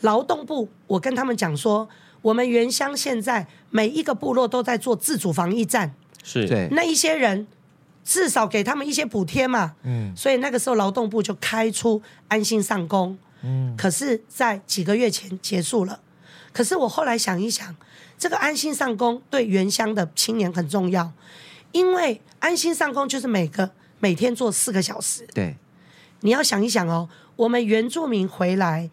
[0.00, 1.88] 劳动部，我跟他们讲说，
[2.22, 6.46] 我们原乡现在每一个部落都在做自主防疫站，是。
[6.48, 7.46] 对，那一些人
[8.04, 16.00] 至少给他们一些补贴嘛，嗯，所以那个时候劳动部就开出安心上工，嗯，可是，在几个月前结束了。
[16.52, 17.76] 可是我后来想一想，
[18.18, 21.12] 这个安心上工对原乡的青年很重要，
[21.72, 25.56] 因为安心上工就是每个每天做四个小时，对，
[26.20, 28.90] 你要想一想哦，我们原住民回来。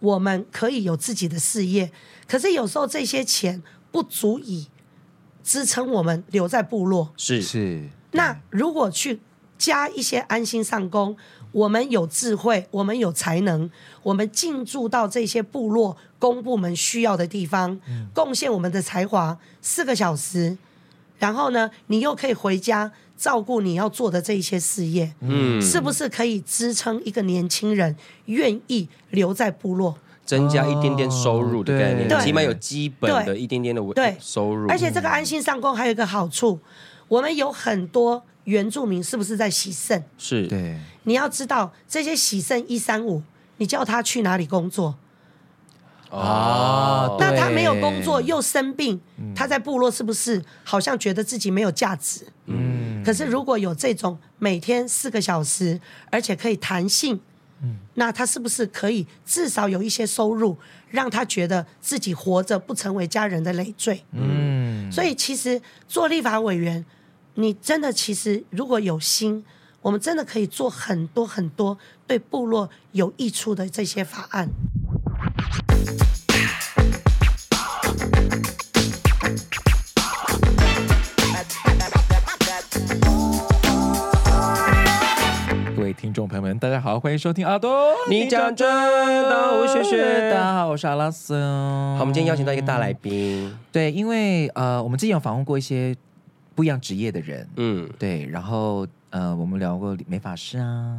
[0.00, 1.92] 我们可以有自己的事业，
[2.26, 4.66] 可是有时候这些钱不足以
[5.44, 7.12] 支撑我们留在部落。
[7.16, 7.88] 是是。
[8.12, 9.20] 那如果去
[9.56, 11.16] 加一些安心上工，
[11.52, 13.70] 我们有智慧，我们有才能，
[14.02, 17.80] 我们进驻到这些部落公部门需要的地方，
[18.14, 20.56] 贡献我们的才华，四个小时，
[21.18, 22.92] 然后呢，你又可以回家。
[23.20, 34.66] 照顾你要做的这一些事业，嗯，是不是可以支撑一个年轻人愿意留在部落，增加一点点收入的概念，对起码有基本的一点点的对收入。
[34.70, 36.58] 而且这个安心上工还有一个好处，
[37.08, 40.02] 我们有很多原住民是不是在洗肾？
[40.16, 40.78] 是，对。
[41.02, 43.22] 你要知道这些洗肾一三五，
[43.58, 44.96] 你叫他去哪里工作？
[46.08, 49.00] 哦，那他没有工作又生病，
[49.32, 52.26] 他在部落是不是好像觉得自己没有价值？
[52.46, 57.20] 嗯，可是如果有这种每天四个小时，而且可以弹性，
[57.62, 60.56] 嗯，那他是不是可以至少有一些收入，
[60.90, 64.02] 让他觉得自己活着不成为家人的累赘？
[64.12, 66.84] 嗯，所以其实做立法委员，
[67.34, 69.44] 你真的其实如果有心，
[69.82, 74.48] 我们真的可以做很多很多对部落有益处的这些法案。
[86.20, 87.72] 众朋友们，大家好，欢迎收听阿东，
[88.10, 91.32] 你讲真的，我学学，大家好，我是阿拉斯。
[91.96, 95.96] 好，我们今天邀请到一个大来宾，对，因为呃，我们之前有访问过一些
[96.54, 100.94] 不一样职业的人，嗯，对，然后呃，我们聊过美发师啊，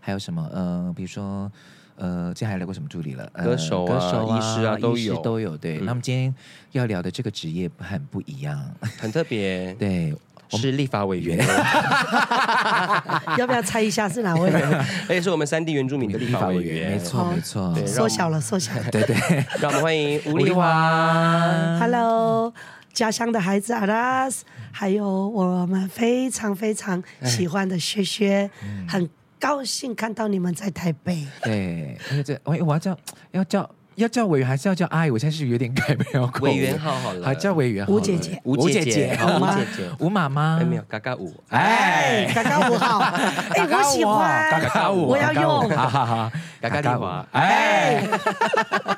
[0.00, 1.52] 还有什么呃，比如说。
[1.96, 3.24] 呃，之前还聊过什么助理了？
[3.34, 5.56] 呃、歌手啊、歌手啊、医师啊都有都有。
[5.56, 6.34] 对，嗯、那么今天
[6.72, 8.60] 要聊的这个职业很不一样，
[8.98, 9.72] 很特别。
[9.74, 10.12] 对，
[10.50, 11.38] 是立法委员。
[13.38, 14.50] 要不要猜一下是哪位？
[14.50, 16.92] 而 且是我们三地原住民的立法委员。
[16.92, 17.86] 没错，没错。
[17.86, 18.84] 缩小了，缩小了。
[18.92, 19.16] 对对，
[19.60, 21.78] 让我们欢迎吴丽华。
[21.78, 22.52] Hello，
[22.92, 29.10] 家乡的孩子阿拉斯，还有我们非常非常喜欢的薛薛，嗯、很。
[29.36, 31.26] 高兴看到你们在台北。
[31.42, 32.96] 对，这，我我要叫
[33.32, 35.10] 要叫要叫委员，还是要叫阿姨？
[35.10, 36.44] 我现在是有点改不了口。
[36.44, 37.86] 委员好好了，还叫委员。
[37.86, 39.58] 吴姐姐，吴姐姐，好吗？
[39.98, 41.32] 吴妈妈，没有，嘎嘎舞。
[41.48, 42.98] 哎，嘎嘎舞好。
[43.54, 44.50] 哎，我喜欢。
[44.50, 45.68] 嘎嘎舞，我要用。
[45.70, 47.26] 哈哈哈，嘎嘎丽华。
[47.32, 48.06] 哎。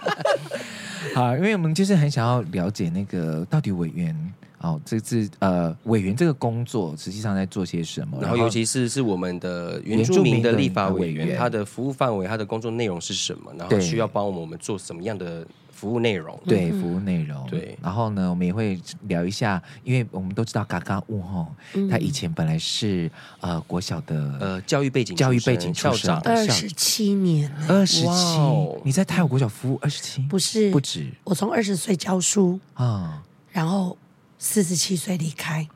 [1.15, 4.15] 好，因为我们就是很想要了解那个到底委员。
[4.59, 8.19] 哦，这次呃，委员这个工作实际上在做些什么？
[8.21, 13.53] 然后，尤其是是我们的原住民的立法委员，他的服务范围、他的工作内容是什么？
[13.59, 16.41] 然后需要帮我们做什么样的服务内容？
[16.47, 17.47] 对，服务内容。
[17.51, 17.77] 对。
[17.83, 21.47] 然后呢，我们也会聊一下，因为我们都知道嘎嘎屋哈，
[21.91, 28.39] 他以前本来是呃国小的呃教育背景教育背景校长二十七年，二十七，
[28.83, 30.23] 你在泰国国小服务二十七？
[30.23, 31.07] 不是，不止。
[31.25, 33.23] 我从二十岁教书啊，
[33.53, 33.97] 然后。
[34.39, 35.67] 四十七岁离开，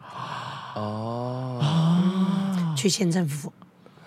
[0.74, 1.60] 哦，
[2.76, 3.52] 去县政府，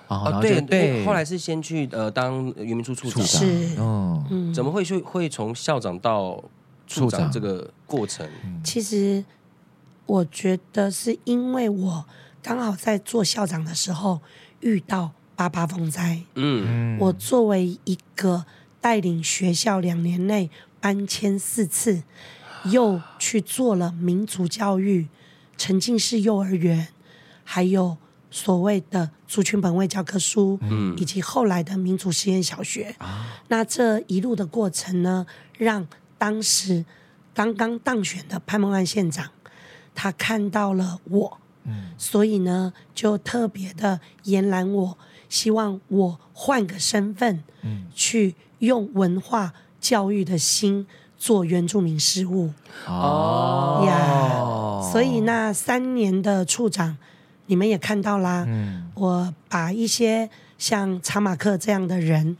[0.07, 6.43] 哦，对对，后来是先去呃当原民处处长，是，嗯，怎么会去会从校长到
[6.85, 8.29] 处长这个过程？
[8.63, 9.25] 其实
[10.05, 12.05] 我觉得是因为我
[12.41, 14.21] 刚好在做校长的时候
[14.59, 18.45] 遇到八八风灾，嗯，我作为一个
[18.79, 22.03] 带领学校两年内搬迁四次。
[22.65, 25.07] 又去做了民族教育、
[25.57, 26.87] 沉浸式幼儿园，
[27.43, 27.97] 还有
[28.31, 32.95] 所谓的族群本位教科书，嗯，以及后来的民族实验小学。
[32.99, 35.25] 啊，那这一路的过程呢，
[35.57, 35.87] 让
[36.17, 36.85] 当时
[37.33, 39.29] 刚刚当选的潘孟安县长，
[39.93, 50.87] 他看到了我，嗯，所以呢，就特别的延揽我，希望我换个身份，嗯，去用文化教育的心。
[51.23, 52.51] 做原住民事务。
[52.85, 53.85] 哦。
[53.87, 56.97] 呀，所以那三年的处长，
[57.45, 58.43] 你们也看到啦。
[58.45, 62.35] 嗯，我把一些像查马克这样的人，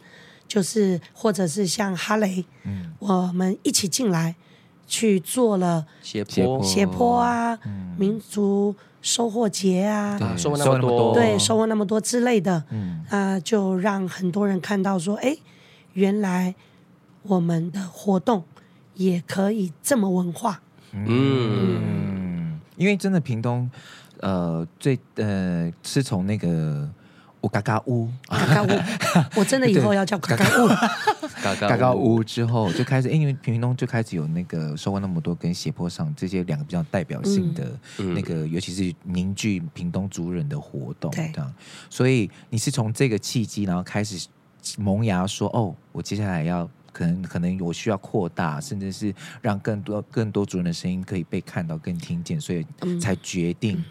[0.50, 4.35] 就是或者是像哈雷，嗯，我们一起进来
[4.85, 6.62] 去做了斜坡。
[6.62, 7.18] 斜坡。
[7.18, 13.06] 啊，嗯、民族收获节啊，对收获那么多，对，收获那么多之类的，嗯。
[13.09, 15.38] 啊，就让很多人看到说，哎，
[15.94, 16.53] 原来
[17.21, 18.44] 我们的活动
[18.95, 20.62] 也可以这么文化，
[20.92, 23.69] 嗯，嗯因为真的屏东，
[24.19, 26.90] 呃，最呃是从那个。
[27.44, 28.69] 我嘎嘎屋，嘎嘎屋，
[29.36, 30.68] 我真的以后要叫嘎嘎屋。
[31.60, 41.54] 嘎嘎屋之后就开始，因为平东就开始有那个收获那么多跟斜坡上这些两个比较代表性的那个，嗯、尤其是凝聚屏东族人的活动，对这样。
[41.90, 44.25] 所以你是从这个契机，然后开始
[44.78, 52.66] 萌芽说，哦，我接下来要可能可能我需要扩大，甚至是让更多更多族人的声音可以被看到、更听见，所以
[53.01, 53.78] 才决定。
[53.78, 53.84] 嗯、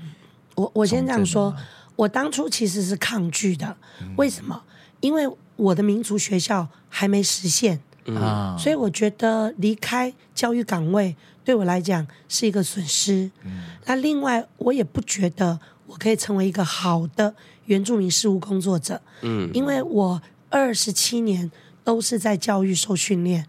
[0.54, 1.54] 我我先这样说。
[1.94, 3.76] 我当初其实是抗拒的，
[4.16, 4.62] 为什么？
[5.00, 11.14] 因为我的民族学校还没实现，嗯，所以我觉得离开教育岗位
[11.44, 13.30] 对我来讲是一个损失。
[13.44, 17.34] 嗯，那另外我也不觉得我可以成为一个好的
[17.66, 21.52] 原住民事务工作者，嗯，因为我二十七年
[21.84, 23.46] 都是在教育受训练，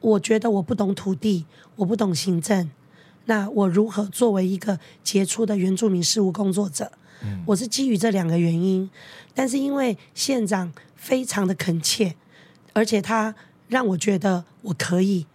[0.00, 1.46] 我觉得我不懂土地，
[1.76, 2.70] 我不懂行政，
[3.26, 6.92] 那我如何作为一个杰出的原住民事务工作者？
[7.46, 8.88] 我是基于这两个原因，
[9.34, 12.14] 但是因为县长非常的恳切，
[12.72, 13.34] 而且他
[13.66, 15.26] 让我觉得我可以，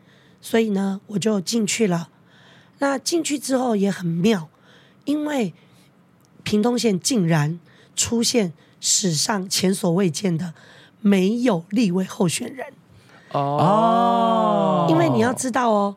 [0.41, 2.09] 所以呢，我就进去了。
[2.79, 4.49] 那进去之后也很妙，
[5.03, 5.53] 因为
[6.43, 7.59] 屏东县竟然
[7.95, 10.53] 出现史上前所未见的
[11.03, 12.65] 没有立委候选人。
[13.33, 15.95] 哦，因为你要知道哦，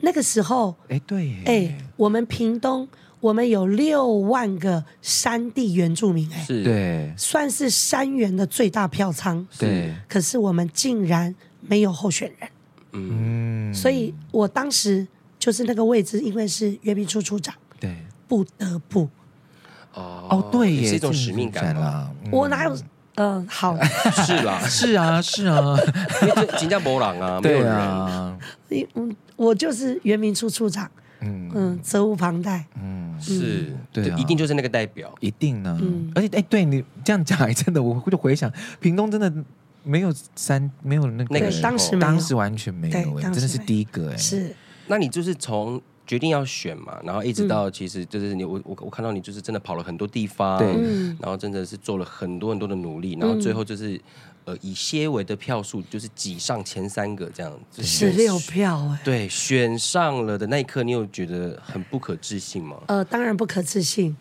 [0.00, 2.88] 那个时候，哎，对，哎，我们屏东。
[3.18, 6.62] 我们有六万个山地原住民，哎，是。
[6.62, 9.92] 对，算是山原的最大票仓，对。
[10.06, 12.48] 可是我们竟然没有候选人，
[12.92, 15.04] 嗯，所以我当时
[15.38, 17.96] 就是那个位置，因为是原民处处长，对，
[18.28, 19.08] 不得不，
[19.94, 22.08] 哦哦，对，也是一种使命感啦。
[22.30, 22.76] 我哪有？
[23.16, 23.76] 嗯，好，
[24.24, 25.76] 是啦， 是啊，是啊，
[26.22, 28.38] 因为新加坡人啊，没有人，
[28.94, 30.90] 嗯，我就是原民处处长。
[31.20, 31.50] 嗯。
[31.54, 32.64] 嗯，责无旁贷。
[32.80, 35.78] 嗯，是对，一定就是那个代表，一定呢。
[35.80, 36.12] 嗯。
[36.14, 39.32] 而且，哎，对你这样讲，还真的，我就回想，屏东真的
[39.82, 44.10] 没有三，没有那个，当时当时完全没有，真的是第一个。
[44.10, 44.54] 哎，是。
[44.88, 50.68] 那你就是从决定要选嘛，然后一直到其实就是你，我我我看到你就是真的跑了很多地方，对，
[51.20, 54.00] 然后真的是做了很多很多的努力，然后最后就是。
[54.46, 62.76] 呃，以些微的票数就是挤上前三个这样子，十六票哎，对，选上了的那一刻，你有觉得很不可置信吗？
[62.86, 64.16] 呃，当然不可置信，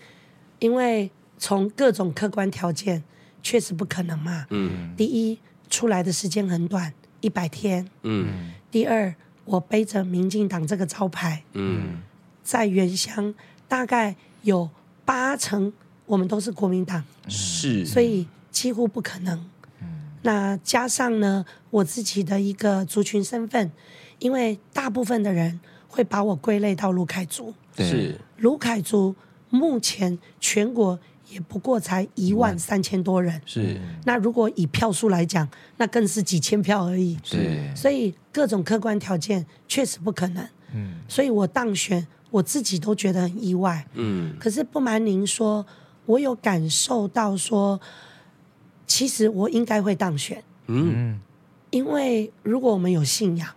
[0.58, 3.04] 因为从各种客观条件
[3.44, 4.48] 确实不可能嘛。
[4.50, 5.38] 嗯，第一，
[5.70, 6.92] 出来的时间很短，
[7.22, 7.88] 一百天。
[8.02, 9.14] 嗯，第二，
[9.46, 11.44] 我背着民进党这个招牌。
[11.54, 12.02] 嗯，
[12.44, 13.34] 在原乡
[13.68, 14.70] 大概有
[15.06, 15.72] 八成
[16.06, 19.50] 我们都是国民党，是，所以几乎不可能。
[20.22, 23.72] 那加上呢，我自己的一个族群身份，
[24.18, 29.16] 因为大部分的人会把我归类到卢凯族，是卢凯族，
[29.52, 31.00] 目前全国
[31.30, 33.80] 也不过才一万三千多人，是。
[34.06, 35.48] 那如果以票数来讲，
[35.78, 37.76] 那更是几千票而已，是。
[37.76, 40.96] 所以各种客观条件确实不可能，嗯。
[41.08, 44.36] 所以我当选，我自己都觉得很意外，嗯。
[44.38, 45.66] 可是不瞒您说，
[46.06, 47.80] 我有感受到说。
[48.88, 51.20] 其实我应该会当选，嗯，
[51.72, 53.50] 因为如果我们有信仰，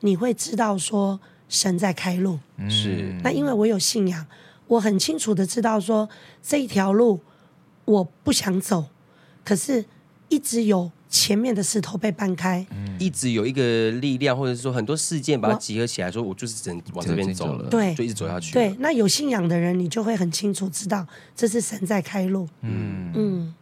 [0.00, 3.16] 你会知道说神在开路，是。
[3.22, 4.26] 那因为我有信仰，
[4.66, 6.08] 我很清楚的知道说
[6.42, 7.20] 这一条路
[7.84, 8.86] 我不想走，
[9.44, 9.84] 可是
[10.28, 18.52] 一直有前面的石头被搬开，嗯，一直有一个力量，或者是说很多事件把它集合起来，说我就是只能往这边走了，对，就一直走下去。
[18.52, 23.12] 对，那有信仰的人，你就会很清楚知道这是神在开路，嗯。
[23.14, 23.54] 嗯。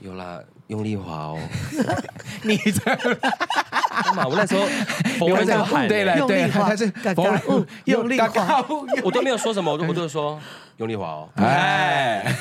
[0.00, 1.38] 有啦，用力滑哦！
[2.42, 4.26] 你在干嘛？
[4.26, 4.66] 我那时候
[5.24, 6.92] 我在喊，对了，对，他是
[7.84, 8.66] 用力滑，
[9.04, 10.40] 我都没有说什么，我都我都说
[10.78, 11.28] 用力滑哦。
[11.36, 12.36] 哎，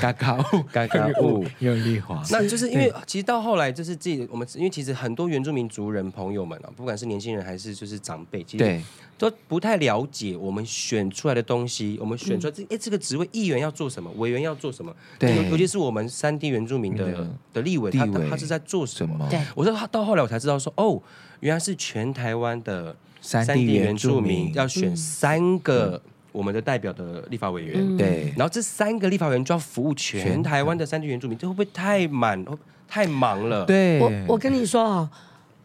[0.00, 2.22] 嘎嘎物，嘎嘎 物，用力滑。
[2.30, 8.82] 那就是因为其实到后来就是自己我们，因为其实很多原住民族人朋友们啊，不管是年轻人还是就是长辈，其实
[9.16, 11.98] 都不太了解我们选出来的东西。
[12.00, 14.94] 我们选出来这哎这个职位，议员要做什么，委员要做什么？
[15.18, 19.26] 对，尤其是我们三地原住民的的立委，他他是在做什么？
[19.28, 21.02] 对，我说他到后来我才知道说哦，
[21.40, 26.00] 原来是全台湾的三地原住民要选三个。
[26.30, 32.44] 我们的代表的立法委员，对，然后这三个立法委员就要服务全台湾的三地原住民，这会不会太满、
[32.86, 33.64] 太忙了？
[33.64, 35.10] 对，我我跟你说啊，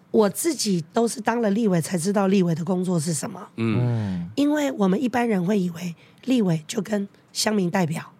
[0.09, 3.47] 我自己都是当了立委才知道立委的工作是什么。
[3.57, 5.93] 嗯，因为我们一般人会以为
[6.25, 8.11] 立委就跟乡民代表、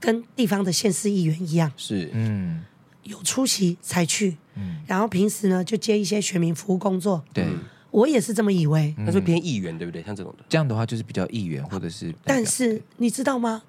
[0.00, 2.64] 跟地方的县市议员一样，是，嗯，
[3.02, 7.46] 有出席才去，嗯，然后平时呢就接一些选民服务工作，对。
[7.90, 10.02] 我也是这么以为，他是偏议员，对不对？
[10.02, 12.14] 像这种的，这样的话就是比较议员或者是。
[12.24, 13.62] 但是你知道吗？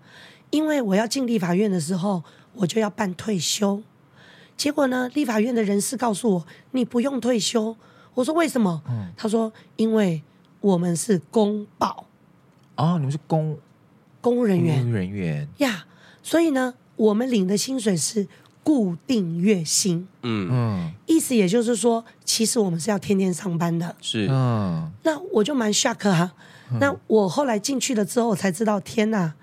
[0.51, 2.24] 因为我要进立法院的时候，
[2.54, 3.82] 我就要办退休。
[4.56, 7.75] 结果呢，立法院的人事告诉我，你不用退休。
[8.13, 8.84] 我说为什么？
[8.88, 10.22] 嗯，他说因为
[10.60, 12.06] 我们是公保。
[12.75, 13.58] 哦，你们是公
[14.20, 15.86] 公务人员，公务人员呀。
[16.22, 18.28] 所以呢，我们领的薪水是。
[18.63, 20.50] 固定月薪，嗯。
[20.51, 26.32] 嗯，意思也就是说，其实我们是要天天上班的，是，嗯，那我就蛮 shock 哈。
[26.80, 29.34] 那我后来进去了之后，我才知道，天哪！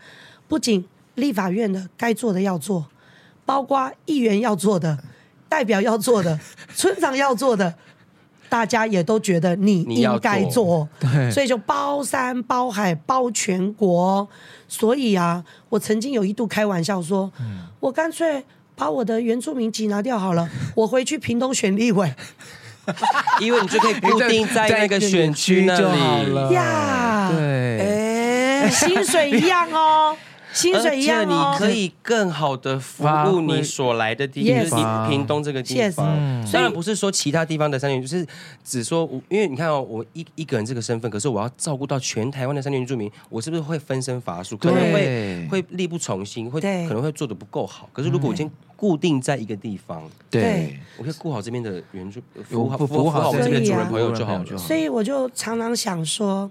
[0.48, 0.82] 不仅
[1.16, 2.87] 立法院的该做的要做，
[3.44, 4.98] 包括议员要做的、
[5.46, 6.40] 代表要做的、
[6.75, 7.75] 村长要做的，
[8.48, 14.26] 大家也都觉得你应该做，做，对，所以就包山包海包全国。
[14.66, 18.42] 所以啊，我曾经有一度开玩笑说，嗯、我干脆。
[18.78, 22.11] 把我的原住民籍拿掉好了， 我回去屏东选立委，
[23.40, 27.30] 因为你就可以固定在那个选区那里 就好了呀。
[27.37, 27.78] 对，
[28.64, 30.16] 哎，薪水一样哦。
[30.58, 36.06] 薪水一样，你可以更好的服务你所来的地方，就是你屏东这个地方。
[36.52, 38.26] 当然不是说其他地方的山原，就是
[38.64, 44.56] 只说，因为你看哦，我一一个人这个身份，可是我要照顾到全台湾的山原住民，我是不是会分身乏术？
[44.56, 47.88] 可能会会力不从心，会可能会做的不够好。
[47.92, 54.62] 可是如果我今天固定在一个地方，对，我可以顾好这边的原住，服务好服务好我们这边的主人朋友就好就好。
[54.62, 56.50] 所以我就常常想说，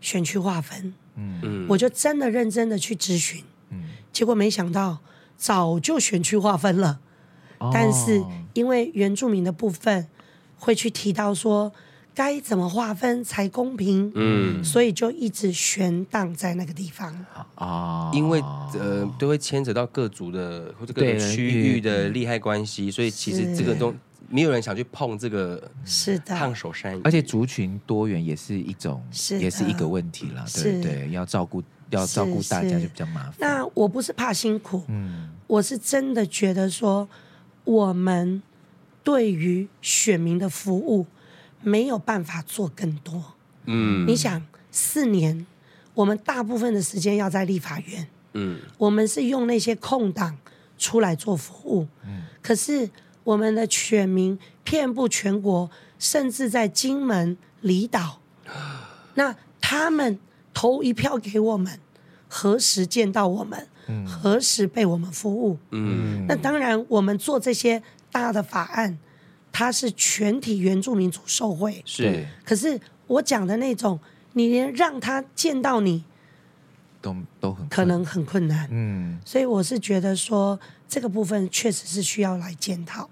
[0.00, 0.94] 选区划分。
[1.16, 3.82] 嗯，我就真的认真的去咨询，嗯，
[4.12, 4.98] 结果没想到
[5.36, 7.00] 早就选区划分了，
[7.58, 10.06] 哦，但是因为原住民的部分
[10.58, 11.72] 会去提到说
[12.14, 17.12] 该怎么划分才公平，嗯，所以就一直悬荡在那个地方。
[17.34, 18.40] 啊，哦，因为
[18.78, 23.94] 呃都会牵扯到各族的或者各个区域的利害关系，所以其实这个都。
[24.28, 29.02] 没有人想去碰这个，是的，烫手山芋，而且族群多元也是一种，
[29.38, 33.34] 也是一个问题了，对对，要照顾要照顾大家就比较麻烦。
[33.38, 37.08] 那我不是怕辛苦，嗯，我是真的觉得说，
[37.64, 38.42] 我们
[39.04, 41.06] 对于选民的服务
[41.62, 43.34] 没有办法做更多，
[43.66, 45.46] 嗯，你想四年，
[45.94, 50.36] 我们大部分的时间要在立法院，嗯，我们是用那些空档
[50.76, 52.90] 出来做服务，嗯，可是。
[53.26, 55.68] 我们的选民遍布全国，
[55.98, 58.20] 甚至在金门离岛。
[59.14, 60.18] 那他们
[60.54, 61.80] 投一票给我们，
[62.28, 63.66] 何时见到我们？
[63.88, 65.58] 嗯、何时被我们服务？
[65.70, 68.96] 嗯、那当然，我们做这些大的法案，
[69.50, 71.82] 它是全体原住民族受惠。
[71.84, 72.26] 是。
[72.44, 73.98] 可是我讲的那种，
[74.34, 76.04] 你连让他见到你，
[77.00, 78.68] 都都很可能很困难。
[78.70, 79.18] 嗯。
[79.24, 83.08] 所以我是觉得说，这个部分确实是需要来检讨。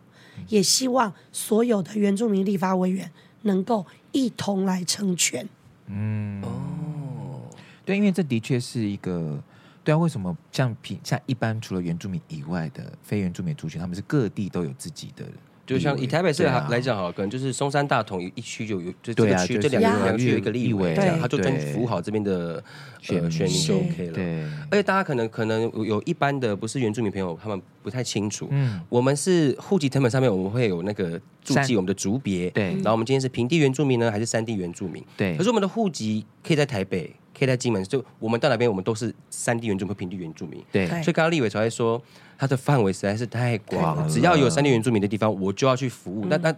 [0.49, 3.11] 也希望所有的原住民立法委员
[3.43, 5.49] 能够一同来成全。
[5.87, 7.43] 嗯，哦，
[7.85, 9.43] 对，因为这的确是一个，
[9.83, 15.25] 对啊，为什么像平像一般除了原住民以外的非原住民族群，他们是各地都有自己的。
[15.67, 22.63] 就像以台北市来讲，好，可能就是松山大同一区就有，就这个区这两个两区有一个立委，这样他就专服务好这边的
[23.01, 24.13] 选选民就 OK 了。
[24.13, 28.49] 对，而且大家可能可能有一般的不是原住民朋友，他们不太清楚。
[28.51, 35.03] 嗯，我们是户籍成本上面我们会有那个注记我们的族别，对，然后我们今天是平地原住民呢，还是山地原住民？
[35.17, 40.63] 对，可是我们的户籍可以在台北，可以在金门，就我们到哪边我们都是山地原住民和平地原住民。
[40.71, 42.01] 对，所以刚刚立伟才会说。
[42.37, 46.27] 它的范围实在是太广了，只要有山地原住民的地方，我就要去服务。
[46.27, 46.51] 那那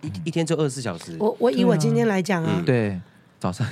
[0.00, 1.16] 一一天就二十四小时。
[1.20, 3.00] 我我以我今天来讲啊，对，
[3.38, 3.64] 早上，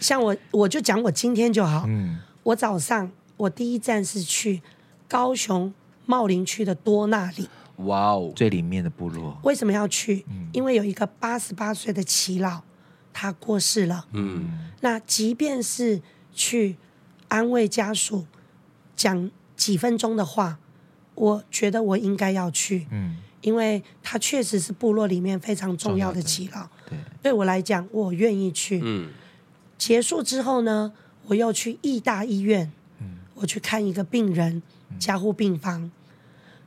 [0.00, 1.84] 像我我就讲我今天就好。
[1.86, 4.62] 嗯，我早上我第一站是去
[5.06, 5.72] 高雄
[6.06, 7.46] 茂林区的多那里。
[7.84, 9.38] 哇哦，最里面的部落。
[9.42, 10.24] 为什么要去？
[10.54, 12.62] 因为有一个八十八岁的耆老，
[13.12, 14.06] 他过世了。
[14.12, 16.00] 嗯，那即便是
[16.32, 16.76] 去
[17.28, 18.26] 安慰家属，
[18.96, 19.30] 讲。
[19.56, 20.58] 几分钟的话，
[21.14, 28.80] 我觉得我应该要去，嗯，因为他确实是部落里面非常重要的耆老，对，对我来讲，我愿意去。
[28.82, 29.10] 嗯，
[29.76, 30.94] 结束之后呢，
[31.26, 34.62] 我又去义大医院，嗯，我去看一个病人，
[34.98, 35.92] 加护病房，嗯，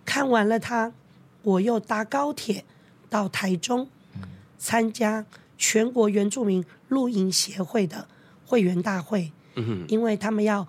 [0.05, 0.93] 看完了他，
[1.41, 2.63] 我又搭高铁
[3.09, 4.21] 到台中，嗯，
[4.59, 5.25] 参加
[5.63, 8.05] 全国原住民露营协会的
[8.45, 10.67] 会员大会，嗯哼，因为他们要。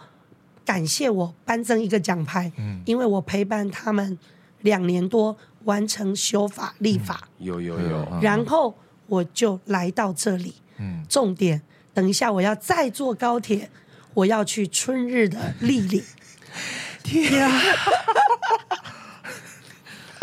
[0.66, 4.18] 感谢我颁赠一个奖牌，嗯，因为我陪伴他们
[4.62, 8.74] 两年多完成修法立法，嗯、有有有，然后
[9.06, 11.60] 我就来到这里，嗯，重点，
[11.92, 13.68] 等一下我要再坐高铁，
[14.14, 16.02] 我要去春日的丽丽，
[17.04, 17.60] 天啊！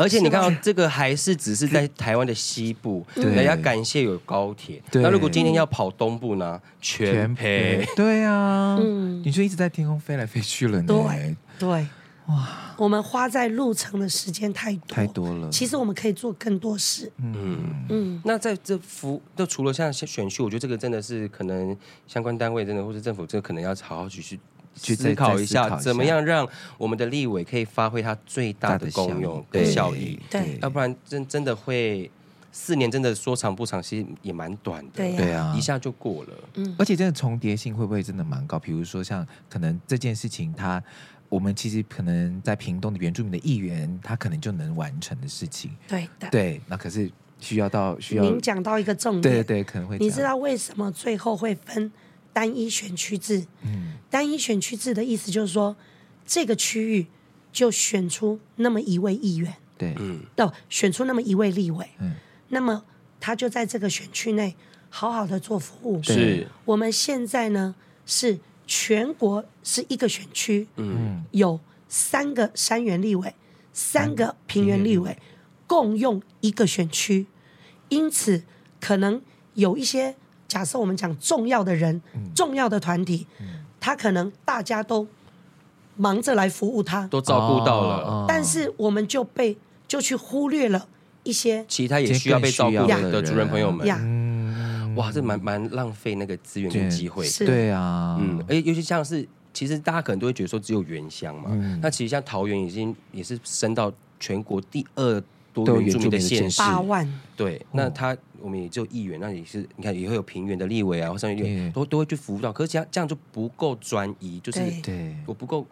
[0.01, 4.81] 而且你看到这个还是只是在台湾的西部，人家感谢有高铁。
[4.93, 6.59] 那如果今天要跑东部呢？
[6.81, 7.87] 全赔。
[7.95, 10.87] 对啊，嗯，你就一直在天空飞来飞去了呢。
[10.87, 11.87] 对对，
[12.27, 15.49] 哇，我们花在路程的时间太多太多了。
[15.49, 17.11] 其实我们可以做更多事。
[17.17, 18.21] 嗯嗯。
[18.25, 21.75] 那在这服，就除了像选秀，我觉得这个真的是可能
[22.07, 24.39] 相关单位真的或是政府，这个可能要好好去去。
[24.75, 26.47] 去思考一下，怎么样让
[26.77, 30.19] 我们的立委可以发挥它最大的功用跟效益？
[30.29, 32.09] 对，要不然真真的会
[32.51, 34.91] 四年，真的说长不长，其实也蛮短的。
[34.95, 36.29] 对啊，一下就过了。
[36.55, 38.57] 嗯，而且真的重叠性会不会真的蛮高？
[38.57, 40.81] 比如说像可能这件事情，他
[41.29, 45.71] 我们其实可能在屏东的原住民的议员，他可能就能完成的事情。
[45.87, 47.09] 对的，对，那可是
[47.39, 49.97] 需要到需要您讲到一个重点，对对，可能会。
[49.97, 51.91] 你知道为什么最后会分？
[52.33, 55.75] 单一选区制，嗯，单一选区制的意思就是说，
[56.25, 57.07] 这个区域
[57.51, 62.15] 就选出那么一位议员，对，嗯，哦，选出那么一位立委，嗯，
[62.49, 62.83] 那么
[63.19, 64.55] 他就在这个选区内
[64.89, 66.01] 好好的做服务。
[66.01, 71.59] 是，我们现在呢是全国是一个选区，嗯，有
[71.89, 73.35] 三个山原立委，
[73.73, 75.17] 三个平原立委，
[75.67, 77.27] 共用一个选区，
[77.89, 78.43] 因此
[78.79, 79.21] 可能
[79.55, 80.15] 有一些。
[80.51, 85.07] 假设我们讲重要的人、嗯、重要的团体，嗯、他可能大家都
[85.95, 90.89] 忙着来服务他，都照顾到了，哦、但是我们就被就去忽略了
[91.23, 93.87] 一些其他也需要被照顾的主人朋友们。
[94.97, 97.25] 哇，这蛮蛮浪费那个资源跟机会。
[97.45, 105.23] 对啊，嗯，而且尤其像是，其实大家可能都会觉得说只有原乡嘛，嗯、那其实像桃园已经也是升到全国第二。
[105.53, 107.07] 多原住民的县市，八万。
[107.35, 115.15] 对，那他我们也只有议员，那也是你看也会有平原的立委啊，或上面都都会去服务到，可是这样这样就不够专一，就是对。
[115.25, 115.65] 我不够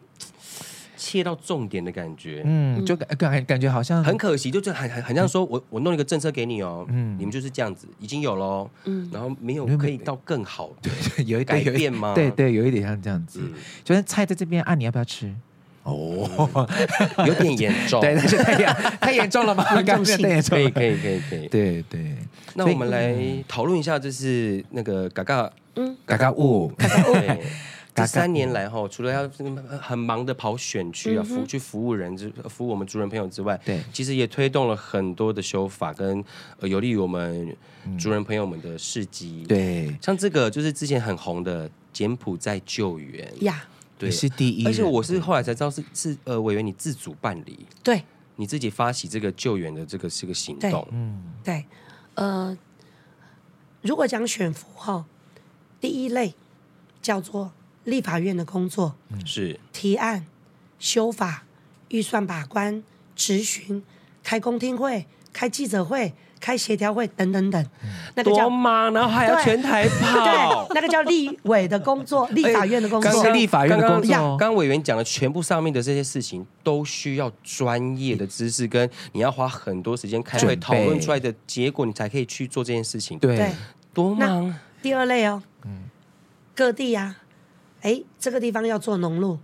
[0.97, 12.13] 切到重点的感觉，嗯，就感感感觉好像很可惜，就就很很很像说我我弄一个政策给你哦，嗯，你们就是这样子，已经有喽，嗯，然后没有可以到更好的，有一改变吗？
[12.13, 13.39] 对对，有一点像这样子，
[13.83, 15.33] 就是菜在这边啊，你要不要吃？
[15.83, 16.67] 哦，
[17.25, 19.65] 有点严重，对，那就太严太严重了吧？
[19.81, 20.17] 严重性。
[20.49, 22.15] 可以可以可以可以，对对。
[22.55, 23.15] 那我们来
[23.47, 27.41] 讨论一下，就是那个嘎嘎，嗯，嘎嘎物，对，
[27.95, 29.29] 这三年来哈，除了要
[29.79, 36.23] 很忙的跑选区啊，服去服务人，就服务我们族人朋友之外，对，其实也推动了很多的修法，跟
[36.61, 37.55] 有利于我们
[37.97, 39.45] 族人朋友们的事迹。
[39.47, 43.27] 对，像这个就是之前很红的柬埔寨救援。
[43.41, 43.63] 呀。
[43.99, 48.01] 对，是第一，而且我是后来才知道是是呃委员你自主办理，对，
[48.37, 51.65] 你自己发起这个救援的这个这个行动，嗯，对，
[52.13, 52.57] 呃，
[53.81, 55.05] 如果讲选服哈，
[55.81, 56.33] 第一类
[57.01, 57.51] 叫做
[57.83, 59.59] 立法院的工作，嗯、是。
[59.73, 60.25] 提案、
[60.79, 61.43] 修法、
[61.89, 62.81] 预算把关、
[63.15, 63.83] 质询、
[64.23, 66.13] 开公听会、开记者会。
[66.39, 67.65] 开协调会等等等，
[68.15, 74.15] 那个叫多忙，然后还要全台跑，对，那个叫立委的工作，立法院的工作，是立法院的工作。
[74.37, 83.19] 刚刚委员讲的全部上面的这些事情，都需要专业的知识，跟你要花很多时间开会讨论出来的结果，你才可以去做这件事情。
[83.19, 83.53] 对，
[83.93, 84.55] 多忙。
[84.81, 85.43] 第二类哦，
[86.55, 87.17] 各地呀，
[87.81, 89.39] 哎，这个地方要做农路，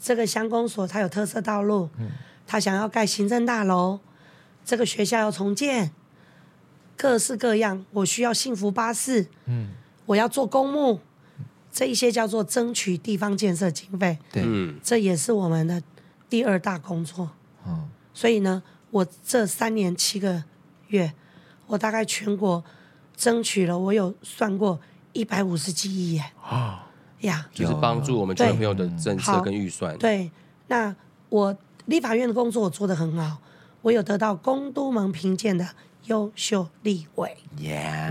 [0.00, 1.88] 这个乡公所它有特色道路，
[2.46, 4.00] 他想要盖行政大楼，
[4.64, 5.92] 这个学校要重建。
[6.98, 9.68] 各式各样，我需要幸福巴士，嗯，
[10.04, 11.00] 我要做公墓，
[11.72, 14.44] 这一些叫做争取地方建设经费，对，
[14.82, 15.80] 这也是我们的
[16.28, 17.30] 第二大工作，
[17.64, 20.42] 嗯，所以呢，我这三年七个
[20.88, 21.14] 月，
[21.68, 22.64] 我大概全国
[23.16, 24.80] 争取了，我有算过
[25.12, 26.84] 一百五十几亿耶，啊。
[27.22, 30.30] 呀，就是帮助我们全朋友的政策跟预算，对，
[30.68, 30.94] 那
[31.28, 31.56] 我
[31.86, 33.38] 立法院的工作我做得很好，
[33.82, 35.68] 我有得到公都盟评鉴的。
[36.08, 38.10] 优秀立委，Yeah，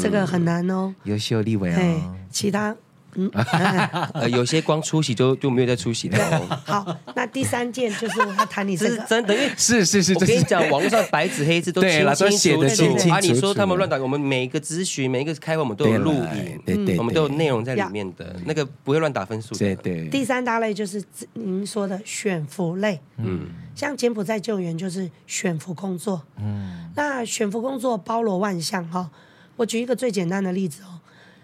[0.00, 0.94] 这个很难哦。
[1.04, 2.76] 优秀立委哦，其他
[3.18, 3.28] 嗯，
[4.14, 6.60] 呃，有些光出席就就没有再出席了。
[6.64, 13.10] 好，那第三件就是我要谈你这个，是真的，因为是是是，我跟你讲，网络上白纸黑字都清 清楚楚。
[13.10, 19.58] 啊，你说他们乱打，我们每一个咨询、每一个开会，我们都有录影，对对，我们都有内容在里面的，那个不会乱打分数的。
[19.58, 20.08] 对对。
[20.10, 21.02] 第三大类就是
[21.32, 29.10] 您说的选服类，嗯，像柬埔寨救援就是选服工作，嗯，那选服工作包罗万象哈。
[29.56, 31.00] 我举一个最简单的例子哦，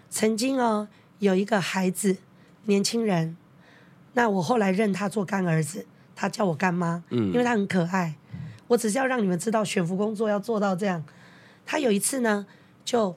[0.09, 0.87] 曾经哦。
[1.19, 2.17] 有一个孩子，
[2.65, 3.37] 年轻人，
[4.13, 8.15] 那我后来认他做干儿子，他叫我干妈，嗯，因为他很可爱。
[8.67, 11.03] 我只是要让你们知道，选服工作要做到这样。
[11.65, 12.45] 他有一次呢，
[12.83, 13.15] 就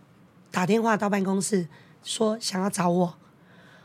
[0.50, 1.68] 打电话到办公室，
[2.02, 3.14] 说想要找我。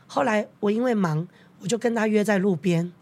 [0.06, 1.26] 后来我因为忙，
[1.60, 2.92] 我就跟他约在路边。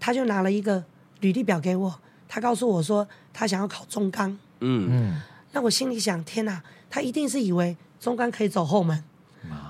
[0.00, 0.84] 他就拿了一个
[1.20, 5.20] 履历表给我，他告诉我说他想要考中钢，嗯嗯。
[5.52, 9.04] 那我心里想，天哪，他一定是以为中钢可以走后门。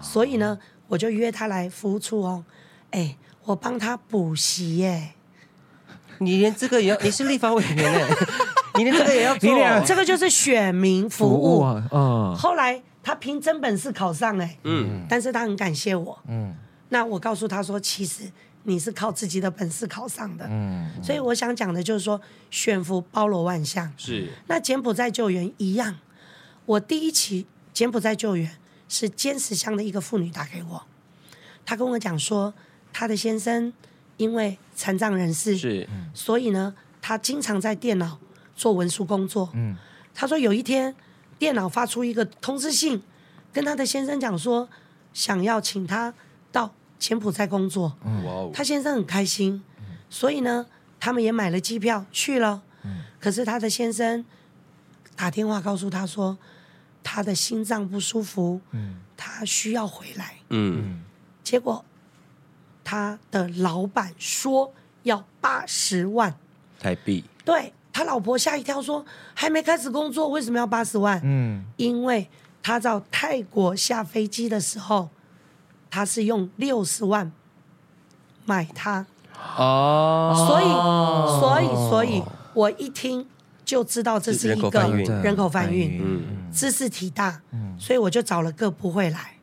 [0.01, 0.59] 所以呢，
[0.89, 2.45] 我就约他来服务处哦，
[2.91, 5.13] 哎，我帮他补习耶。
[6.19, 6.97] 你连这个也要？
[7.01, 8.09] 你是立法委员哎？
[8.79, 9.51] 你连这个也要做？
[9.85, 11.31] 这个就是选民服务。
[11.31, 12.37] 服务啊，嗯。
[12.37, 16.55] 后来他凭真本事考上哎，嗯，但是他很感谢我，嗯。
[16.91, 18.31] 那我告诉他说，其实
[18.65, 20.89] 你是靠自己的本事考上的，嗯。
[21.03, 23.93] 所以我想讲的就是说，选服包罗万象。
[23.97, 24.29] 是。
[24.47, 25.99] 那柬埔寨救援一样，
[26.67, 28.49] 我第一期柬埔寨救援。
[28.93, 30.83] 是尖石乡的一个妇女打给我，
[31.65, 32.53] 她跟我讲说，
[32.93, 33.73] 她的先生
[34.19, 38.19] 因为残障人士，是，所以呢，他经常在电脑
[38.55, 39.49] 做文书工作。
[39.55, 39.75] 嗯，
[40.13, 40.95] 她说有一天
[41.39, 43.03] 电脑发出一个通知信，
[43.51, 44.69] 跟她的先生讲说，
[45.15, 46.13] 想要请他
[46.53, 47.97] 到柬埔寨工作。
[48.05, 49.65] 嗯，哇哦，她先生很开心，
[50.11, 50.67] 所以呢，
[51.01, 52.61] 他们也买了机票去了。
[52.85, 54.23] 嗯，可是她的先生
[55.17, 56.37] 打电话告诉她说。
[57.03, 61.03] 他的心脏不舒服，嗯，他需要回来，嗯，
[61.43, 61.85] 结果
[62.85, 66.35] 他的老板说要八十万。
[66.79, 71.21] 台币，对，他老婆吓一跳，说还没开始工作，为什么要八十万？
[71.25, 72.29] 嗯，因为
[72.63, 75.09] 他到泰国下飞机的时候，
[75.91, 77.31] 他是用六十万
[78.45, 79.07] 买他，
[79.57, 80.65] 哦，所以，
[81.41, 82.23] 所以，所以
[82.55, 83.27] 我一听。
[83.73, 84.81] 就知道这是一个
[85.25, 89.39] 人口贩运，嗯，兹事体大，嗯，所以我就找了个不会来，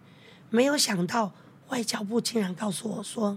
[0.52, 1.32] 没有想到
[1.70, 3.36] 外交部竟然告诉我说，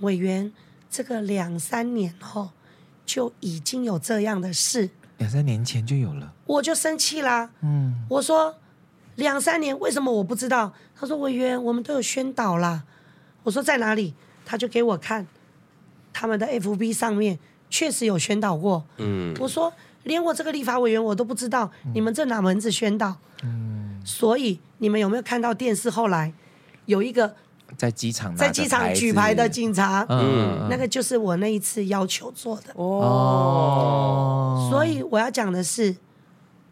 [0.00, 0.52] 委员，
[0.90, 2.50] 这个两三年后
[3.06, 8.54] 就已经有这样的事，两三年前就有了，我就生气啦，嗯，我说
[9.14, 10.74] 两三年为什么我不知道？
[10.94, 12.84] 他说委员，我们都有宣导啦，
[13.44, 14.12] 我说在哪里？
[14.44, 15.26] 他就给我看
[16.12, 17.38] 他们的 FB 上面
[17.70, 19.72] 确实有宣导过，嗯，我说。
[20.08, 23.16] 连我这个立法委员我都不知道，你们这哪门子宣导？
[23.44, 25.88] 嗯，所以你们有没有看到电视？
[25.88, 26.32] 后来
[26.86, 27.36] 有一个
[27.76, 34.68] 在机场在机场举牌的警察，嗯，那个就是我那一次要求做的哦。
[34.70, 35.94] 所以我要讲的是，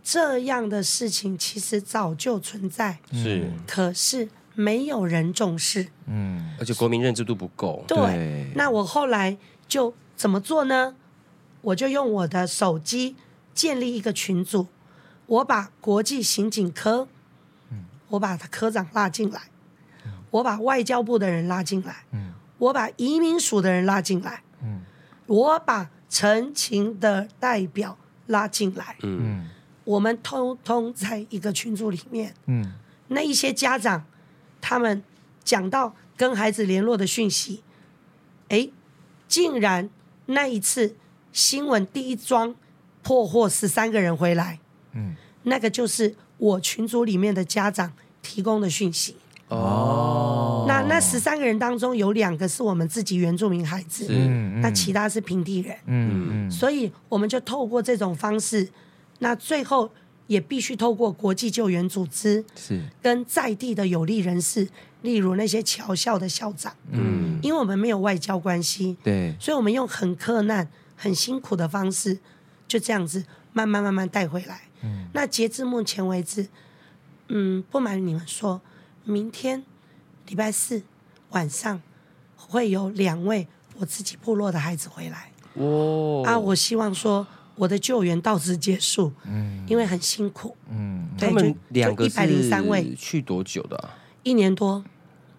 [0.03, 7.85] 这样的事情其实早就存在，是，可是没有人重视，嗯，而且国民认知度不够。
[7.87, 9.37] 对，那我后来
[9.69, 10.95] 就怎么做呢？
[11.61, 13.17] 我就用我的手机。
[13.57, 14.67] 建立一个群组，
[15.25, 17.09] 我把国际刑警科，
[18.09, 19.41] 我把他科长拉进来，
[20.31, 22.05] 我把外交部的人拉进来，
[22.59, 24.43] 我把移民署的人拉进来，
[25.25, 29.49] 我把陈情的代表拉进来，嗯。
[29.85, 32.75] 我们通通在一个群组里面，嗯。
[33.09, 34.05] 那一些家长
[34.61, 35.03] 他们
[35.43, 37.63] 讲到跟孩子联络的讯息，
[38.49, 38.69] 哎，
[39.27, 39.89] 竟然
[40.27, 40.97] 那一次
[41.33, 42.55] 新闻第一桩。
[43.07, 44.59] 破获十三个人回来，
[44.93, 45.15] 嗯，
[45.45, 49.15] 那个就是我群组里面的家长提供的讯息。
[49.47, 58.69] 哦，那那十三个人当中有两个是我们自己原住民孩子，嗯，那其他是平地人，嗯嗯，所以我们就透过这种方式，
[59.21, 59.89] 那最后
[60.27, 62.83] 也必须透过国际救援组织，是。
[63.01, 64.69] 跟在地的有利人士，
[65.03, 72.19] 例如那些侨校的校长，嗯，因为我们没有外交关系，对，所以我们用很克难、很辛苦的方式。
[72.67, 74.63] 就这样子慢慢慢慢带回来。
[74.83, 76.49] 嗯，那截至目前为止，
[77.29, 78.61] 嗯，不瞒你们说，
[79.05, 79.65] 明天
[80.27, 80.83] 礼拜四
[81.31, 81.81] 晚上
[82.37, 83.47] 会有两位
[83.79, 85.31] 我自己部落的孩子回来。
[85.55, 89.13] 哦，啊，我希望说我的救援到此结束。
[89.25, 90.57] 嗯，因为很辛苦。
[90.71, 93.97] 嗯，他们两个一百零三位去多久的啊？
[94.23, 94.85] 一年多。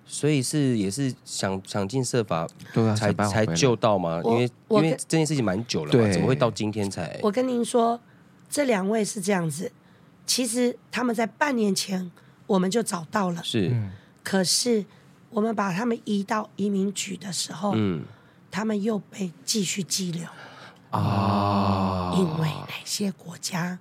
[0.07, 4.21] 所以是也是想想尽设法，对啊，才才救到嘛？
[4.23, 7.19] 因为因为这件事情蛮久了嘛，怎么会到今天才？
[7.21, 7.99] 我跟您说，
[8.49, 9.71] 这两位是这样子，
[10.25, 12.09] 其实他们在半年前
[12.47, 13.75] 我们就找到了，是，
[14.23, 14.85] 可是
[15.29, 18.05] 我们把他们移到移民局的时候，嗯，
[18.49, 20.23] 他们又被继续羁留
[20.91, 23.77] 啊，因为哪些国家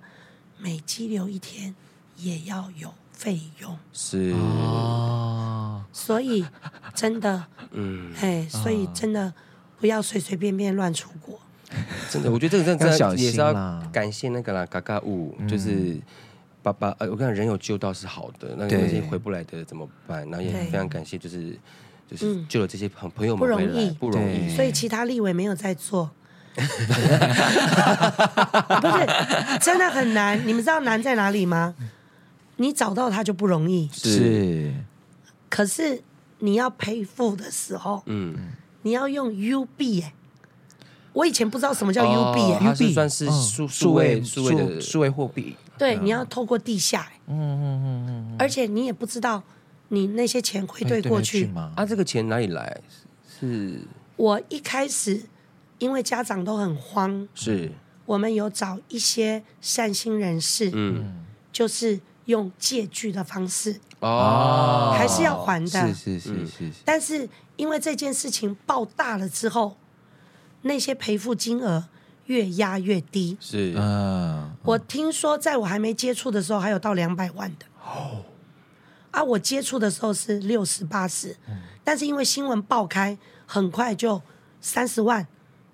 [0.57, 1.73] 每羁留一天
[2.17, 6.45] 也要有费用，是哦，所以
[6.93, 9.33] 真的，嗯，嘿，所以真的
[9.79, 11.39] 不要随随便便乱出国，
[12.11, 13.51] 真的，我觉得这个真的真的也是要
[13.91, 15.99] 感谢那个啦，嘎嘎物，就是。
[16.63, 20.29] 爸爸，呃，我看人有救到是好的，那那些回不来的怎么办？
[20.29, 21.57] 然后也非常感谢，就是
[22.11, 24.53] 就是救了这些朋朋友们回来，不容易，不容易。
[24.53, 26.11] 所以其他立委没有在做，
[26.53, 26.69] 不是
[29.61, 30.45] 真的很难。
[30.45, 31.73] 你们知道难在哪里吗？
[32.57, 34.73] 你找到他就不容易，是。
[35.49, 36.01] 可是
[36.39, 38.35] 你要赔付的时候，嗯，
[38.81, 40.13] 你要用 UB 哎，
[41.13, 45.55] 我以前不知道什么叫 UB 哎，它是算是数数位数位的数位货币。
[45.77, 49.41] 对，你要透过地下，嗯嗯嗯嗯，而且你也不知道
[49.89, 51.45] 你那些钱汇兑过去。
[51.47, 51.71] 吗？
[51.77, 52.81] 啊，这个钱哪里来？
[53.39, 53.79] 是，
[54.15, 55.21] 我一开始
[55.77, 57.71] 因为家长都很慌，是。
[58.05, 66.71] 我们有找一些善心人士，嗯，就是用借据的方式，哦，还是要还的，是是是是。
[66.85, 69.75] 但是因为这件事情爆大了之后，
[70.61, 71.89] 那些赔付金额。
[72.27, 78.25] 越压越低，是嗯，我听说在我还没接触的时候，还有到两百万的哦。
[79.11, 81.37] 啊，我接触的时候是六十八十，
[81.85, 84.21] 但是因为新闻爆开，很快就
[84.59, 85.25] 三十万、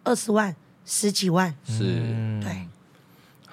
[0.03, 1.79] 二十万、十几万，是，
[2.39, 2.67] 对。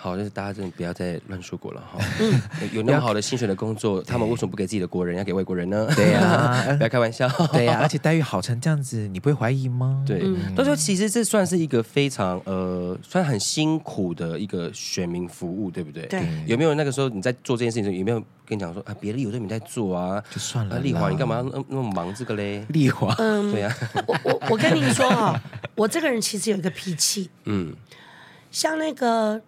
[0.03, 1.99] 好，就是大家真的不要再乱出国了哈。
[2.21, 2.41] 嗯，
[2.73, 5.87] 有那么好的薪水的工作，他们为什么不给自己的国人，要给外国人呢？
[5.95, 7.29] 对呀， 不要开玩笑。
[7.53, 10.03] 对呀，而且待遇好成这样子，你不会怀疑吗？
[10.07, 10.23] 对，
[10.57, 16.07] 都说其实这算是一个非常呃，算很辛苦的一个选民服务，对不对？
[16.07, 16.23] 对。
[16.47, 20.79] 有没有那个时候你在做这件事情的时候，有没有跟你讲说啊，别的有的你在做啊，就算了。
[20.79, 22.65] 丽华，你干嘛那那么忙这个嘞？
[22.71, 23.77] 丽华，嗯，对呀。
[24.07, 25.39] 我我我跟你说啊，
[25.77, 27.75] 我这个人其实有一个脾气，嗯，
[28.51, 29.43] 像那个。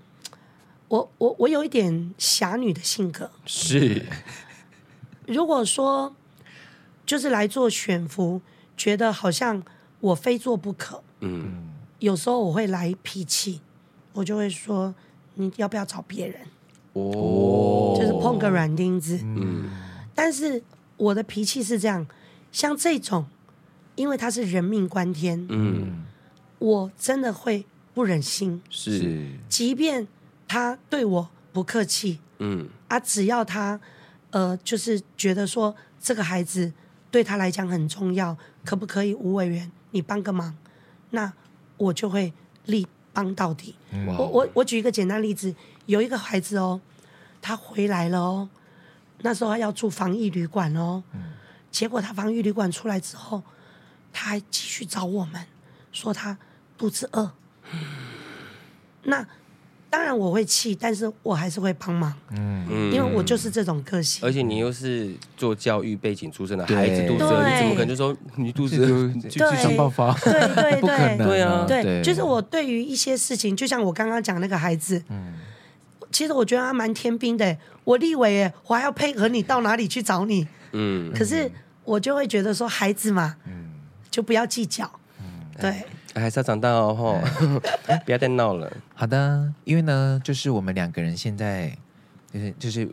[0.92, 4.04] 我我我有一点侠女的性格，是。
[5.26, 6.14] 如果说
[7.06, 8.42] 就是来做选服，
[8.76, 9.62] 觉得好像
[10.00, 13.62] 我非做不可，嗯，有时候我会来脾气，
[14.12, 14.94] 我就会说
[15.36, 16.38] 你要不要找别人？
[16.92, 19.70] 哦，就是碰个软钉子，嗯。
[20.14, 20.62] 但是
[20.98, 22.06] 我的脾气是这样，
[22.52, 23.24] 像这种，
[23.94, 26.04] 因为他是人命关天，嗯，
[26.58, 30.06] 我真的会不忍心，是，即便。
[30.52, 33.80] 他对我不客气，嗯，啊，只要他，
[34.32, 36.70] 呃，就是觉得说这个孩子
[37.10, 40.54] 对他来讲很重要，可不可以吴委员你帮个忙？
[41.08, 41.32] 那
[41.78, 42.34] 我就会
[42.66, 43.74] 力帮到底。
[44.06, 45.54] 哇我我我举一个简单例子，
[45.86, 46.78] 有一个孩子哦，
[47.40, 48.50] 他回来了哦，
[49.22, 51.32] 那时候他要住防疫旅馆哦，嗯，
[51.70, 53.42] 结果他防疫旅馆出来之后，
[54.12, 55.46] 他还继续找我们，
[55.92, 56.36] 说他
[56.76, 57.32] 肚子饿，
[57.72, 57.80] 嗯，
[59.04, 59.26] 那。
[59.92, 64.26] 当然我会气，但是我还是会帮忙，嗯，因为我就是这种个性。
[64.26, 70.14] 而且你又是做教育背景出身的孩子，肚子饿，你怎么可能就说你肚子饿就去想爆发？
[70.24, 75.34] 对对对，对啊，对，就是我对于一些事情，就像我刚刚讲那个孩子，嗯，
[76.10, 77.54] 其实我觉得他蛮天兵的。
[77.84, 81.50] 我立委，我还要配合你到哪里去找你，嗯，可是
[81.84, 83.72] 我就会觉得说孩子嘛，嗯，
[84.10, 85.24] 就不要计较，嗯，
[85.60, 85.82] 对。
[86.14, 87.20] 还是要长大哦，吼！
[88.04, 88.70] 不要再闹了。
[88.94, 91.76] 好的，因为呢，就是我们两个人现在，
[92.32, 92.88] 就是就是，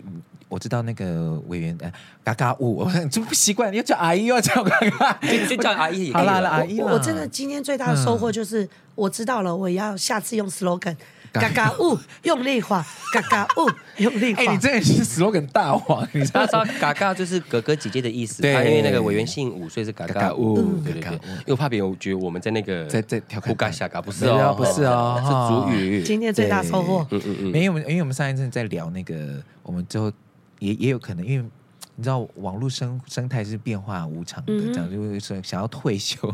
[0.48, 1.92] 我知道那个委员，哎，
[2.24, 3.74] 嘎嘎呜，我怎么不习惯？
[3.74, 6.12] 要叫阿姨，又要叫嘎嘎，就叫阿姨。
[6.14, 10.96] 好啦，阿姨，我真的今天最大的收获就是，我知道了，我要下次用 slogan。
[11.32, 14.42] 嘎嘎呜，用力滑，嘎嘎呜，用力滑。
[14.42, 16.66] 哎，你真的是 slogan 大王，你知道吗？
[16.80, 18.42] 嘎嘎就是哥哥姐姐的意思。
[18.42, 20.56] 对，因为那个委员姓武，所以是嘎嘎呜。
[20.84, 23.56] 对对对，因为我怕别人觉得我们在那个在在调侃。
[23.56, 26.04] 嘎下嘎不是哦，不是哦，是主语。
[26.04, 27.06] 今天最大收获。
[27.12, 27.46] 嗯嗯嗯。
[27.48, 30.12] 因为我们因为我们上一阵在聊那个，我们最后
[30.60, 31.50] 也也有可能，因为
[31.96, 36.18] 你知道网络生生态是变化无常的，这样就是说想要退休。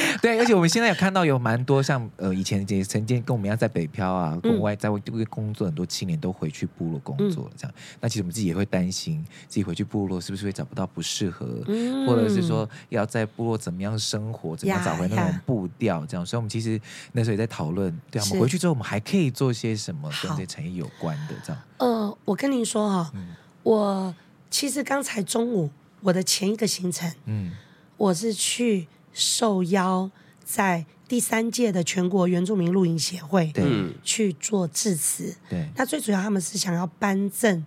[0.20, 4.88] 对，而且我们现在有看到有蛮多像呃以前也曾经跟我们一样在北漂啊，国外在
[5.28, 7.74] 工作很多青年都回去部落工作了，这样。
[7.76, 16.24] 嗯、那其实我们自己也会担心，自己回去部落是不是会找不到不适合，嗯、或者是说要在部落怎么样生活，怎么样找回那种步调，这样。
[16.24, 16.80] 所以，我们其实
[17.12, 21.62] 那时候也在讨论，对啊，我们回去之后我们还可以做些什么跟这产业有关的这样。
[21.78, 23.28] 呃，我跟您说哈、哦，嗯、
[23.62, 24.14] 我
[24.50, 27.52] 其实刚才中午我的前一个行程，嗯，
[27.96, 28.86] 我是去。
[29.12, 30.10] 受邀
[30.44, 33.64] 在第三届的全国原住民露营协会对
[34.02, 37.64] 去做致辞，对，那最主要他们是想要颁赠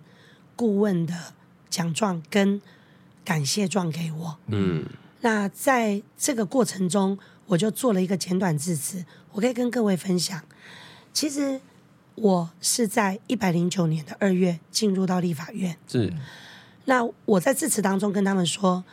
[0.56, 1.14] 顾问的
[1.70, 2.60] 奖状跟
[3.24, 4.38] 感谢状给我。
[4.48, 4.84] 嗯，
[5.20, 10.42] 那在这个过程中，我就做了一个简短致辞，我可以跟各位分享。
[11.12, 11.60] 其实
[12.16, 15.76] 我是在一百零九年的二月进入到立法院。
[15.86, 16.12] 是，
[16.86, 18.84] 那我在致辞当中跟他们说，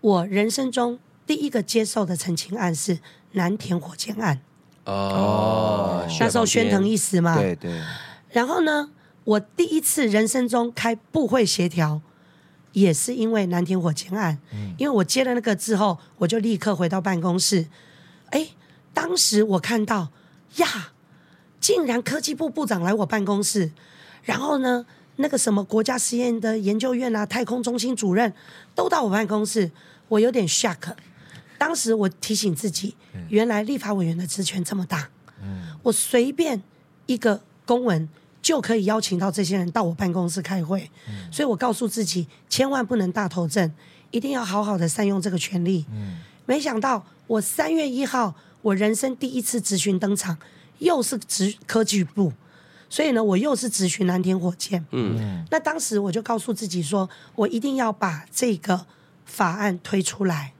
[0.00, 2.98] 我人生中第一个接受的澄清案是
[3.32, 4.40] 南田火箭案。
[4.86, 7.36] 哦，那时候宣腾一时嘛。
[7.36, 7.78] 对对。
[8.30, 8.90] 然后呢，
[9.24, 12.00] 我第一次人生中开部会协调，
[12.72, 14.38] 也是因为南田火箭案。
[14.54, 14.74] 嗯。
[14.78, 17.66] 因为我接了那个之后，我就立刻回到办公室。
[18.30, 18.48] 哎，
[18.94, 20.08] 当时我看到
[20.56, 20.92] 呀，
[21.60, 23.72] 竟然科技部部长来我办公室，
[24.22, 24.86] 然后呢，
[25.16, 28.32] 那个什么国家实验的研究院啊，太空中心主任
[28.74, 29.70] 都到我办公室，
[30.08, 30.94] 我有点 shock。
[31.58, 32.94] 当时我提醒自己，
[33.28, 35.10] 原来立法委员的职权这么大，
[35.82, 36.62] 我随便
[37.06, 38.08] 一个公文
[38.40, 40.88] 就可以邀请到这些人到我办公室开会，
[41.30, 43.70] 所以我告诉自己，千万不能大头症，
[44.12, 45.84] 一定要好好的善用这个权利。
[46.46, 50.38] 没想到我三月一号，我人生第一次质询登场，
[50.78, 52.32] 又是质科技部，
[52.88, 54.84] 所以呢，我又是质询蓝天火箭。
[55.50, 58.86] 那当时我就告诉自己说，我一定要把这个
[59.26, 60.54] 法案推出来。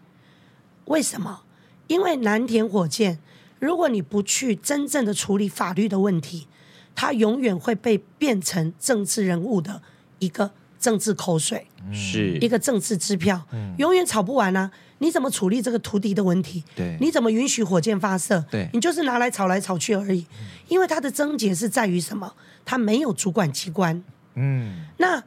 [0.89, 1.41] 为什么？
[1.87, 3.19] 因为南田火箭，
[3.59, 6.47] 如果你不去真正的处理法律的问题，
[6.95, 9.81] 它永远会被变成政治人物的
[10.19, 13.41] 一个政治口水，是一个政治支票，
[13.79, 14.71] 永远吵不完啊！
[14.99, 16.65] 你怎么处理这个土地的问题？
[16.75, 18.45] 对，你怎么允许火箭发射？
[18.51, 20.27] 对，你就是拿来吵来吵去而已。
[20.69, 22.35] 因为它的症结是在于什么？
[22.65, 24.03] 它没有主管机关。
[24.35, 25.23] 嗯，那。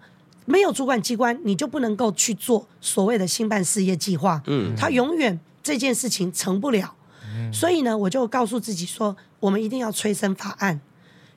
[0.45, 4.41] 没有主管机关，你就不能够去做所谓的兴办事业计划。
[4.47, 6.95] 嗯，他永远这件事情成不了。
[7.33, 10.81] 嗯，所以呢，我就告诉自己说，我们一定要催生法案。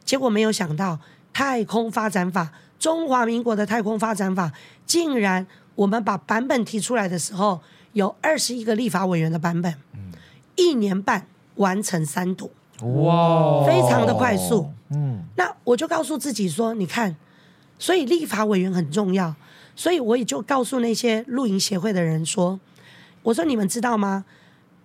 [0.05, 0.99] 结果没有想到，
[1.33, 4.53] 太空发展法，中华民国的太空发展法，
[4.87, 7.61] 竟然我们把版本提出来的时候，
[7.93, 10.13] 有二十一个立法委员的版本，嗯，
[10.57, 14.71] 一年半完成三读，哇，非常的快速。
[14.91, 17.17] 嗯，那我就告诉自己说，你看。
[17.77, 19.35] 所以立法委员很重要，
[19.75, 22.59] 所以我也就告诉那些露营协会的人说
[23.25, 24.25] ：“我说你们知道吗？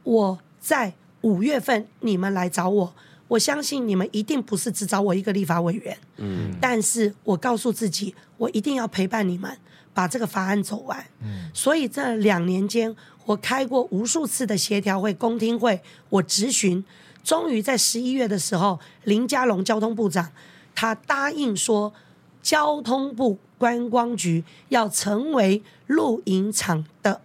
[0.03, 2.93] 我在五月份你们来找我，
[3.27, 9.55] 我相信你们一定不是只找我一个立法委员，嗯，但是我告诉自己，我一定要陪伴你们
[9.93, 11.05] 把这个法案走完。
[11.21, 16.83] 嗯，所以这两年间，我开过无数次的协调会、公听会，我质询，
[17.23, 20.31] 终于在十一月的时候，林佳龙交通部长
[20.73, 21.93] 他答应说。”
[22.41, 27.21] 交通部观光局要成为露营场的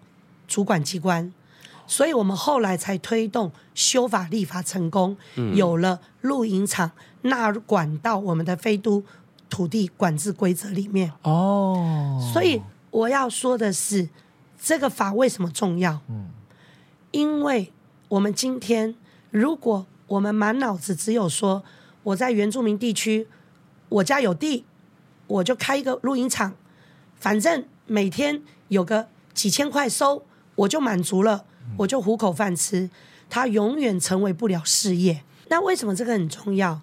[0.46, 1.32] 主管机关，
[1.86, 5.16] 所以我们后来才推动修法立法成功，
[5.54, 6.90] 有了露营场
[7.22, 9.02] 纳管到我们的飞都
[9.48, 11.12] 土地管制规则里面。
[11.22, 14.08] 哦，所以我要说的是，
[14.60, 16.00] 这个法为什么重要？
[16.08, 16.30] 嗯，
[17.10, 17.72] 因为
[18.08, 18.94] 我们今天
[19.30, 21.62] 如果我们满脑子只有说
[22.02, 23.28] 我在原住民地区，
[23.88, 24.64] 我家有地。
[25.26, 26.52] 我就开一个露营场，
[27.16, 30.22] 反正每天有个几千块收，
[30.54, 31.44] 我就满足了，
[31.78, 32.90] 我就糊口饭吃。
[33.28, 35.22] 它永远成为不了事业。
[35.48, 36.80] 那为什么这个很重要？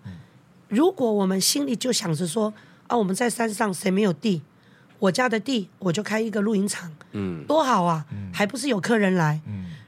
[0.67, 2.53] 如果我们心里就想着说
[2.87, 4.41] 啊，我们在山上谁没有地？
[4.99, 9.41] 我家的地我就开一个露营场，嗯，多好啊，还不是有客人来？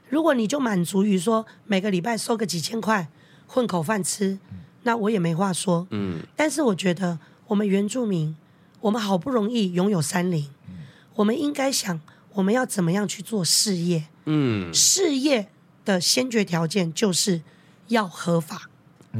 [0.08, 3.08] 如果你就满足于说每个礼拜收个几千块
[3.46, 4.38] 混口饭吃，
[4.82, 5.86] 那我也没话说。
[5.90, 7.18] 嗯，但是我觉得
[7.48, 8.36] 我们原住民。
[8.80, 10.74] 我们好不容易拥有山林，嗯、
[11.14, 11.98] 我们应该想
[12.34, 14.04] 我们要怎么样去做事业。
[14.26, 15.48] 嗯，事业
[15.84, 17.42] 的先决条件就是
[17.88, 18.68] 要合法。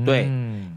[0.05, 0.25] 对，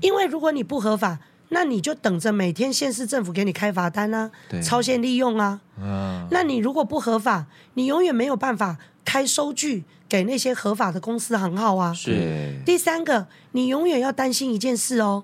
[0.01, 1.19] 因为如果你不合法，
[1.49, 4.29] 那你就等着每天县市政府给你开罚单啊，
[4.63, 5.61] 超限利用啊。
[5.79, 11.93] 嗯，那你如果不合法，你永远没有办法开收据给那些合法的公司行号啊。
[11.93, 12.61] 是。
[12.65, 15.23] 第三个，你永远要担心一件事哦，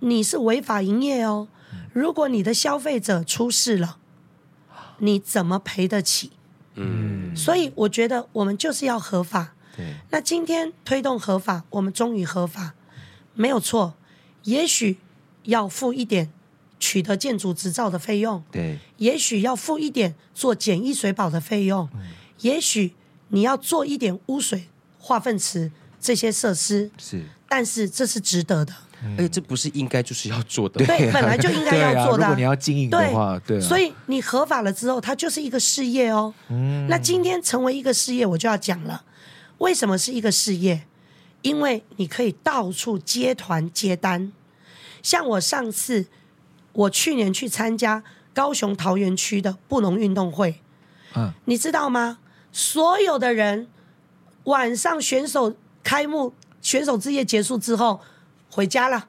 [0.00, 1.46] 你是违法营业哦。
[1.92, 3.98] 如果你的消费者出事了，
[4.98, 6.32] 你怎么赔得起？
[6.78, 9.54] 嗯，所以我觉得我们就是要合法。
[9.76, 12.74] 对，那今天推动合法，我们终于合法，
[13.34, 13.94] 没有错。
[14.44, 14.98] 也许
[15.44, 16.30] 要付一点
[16.80, 22.00] 取得建筑执照的费用，对，也许要付一点做简易水保的费用，嗯，
[22.40, 22.94] 也许
[23.28, 28.74] 你要做一点污水化粪池这些设施，是，但是这是值得的。
[29.16, 32.24] 而且这不是应该就是要做的，对，本来就应该要做的。
[32.24, 36.34] 如果你要经营的话，对，所以你合法了之后，它就是一个事业哦。
[36.48, 39.04] 嗯，那今天成为一个事业，我就要讲了，
[39.58, 40.82] 为什么是一个事业？
[41.42, 44.32] 因为你可以到处接团接单。
[45.02, 46.06] 像我上次，
[46.72, 48.02] 我去年去参加
[48.34, 50.60] 高雄桃园区的布农运动会，
[51.14, 52.18] 嗯，你知道吗？
[52.50, 53.68] 所有的人
[54.44, 58.00] 晚上选手开幕、选手之夜结束之后
[58.58, 59.06] 回家了，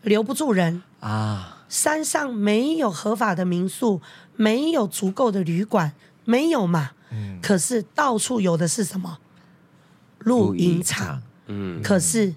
[0.00, 1.66] 留不住人啊。
[1.68, 4.00] 山上没有合法的民宿，
[4.36, 5.92] 没有足够的旅馆，
[6.24, 6.92] 没有嘛。
[7.10, 7.38] 嗯。
[7.42, 9.18] 可是到处有的是什么？
[10.20, 11.20] 露营场。
[11.44, 11.82] 嗯。
[11.82, 12.36] 可是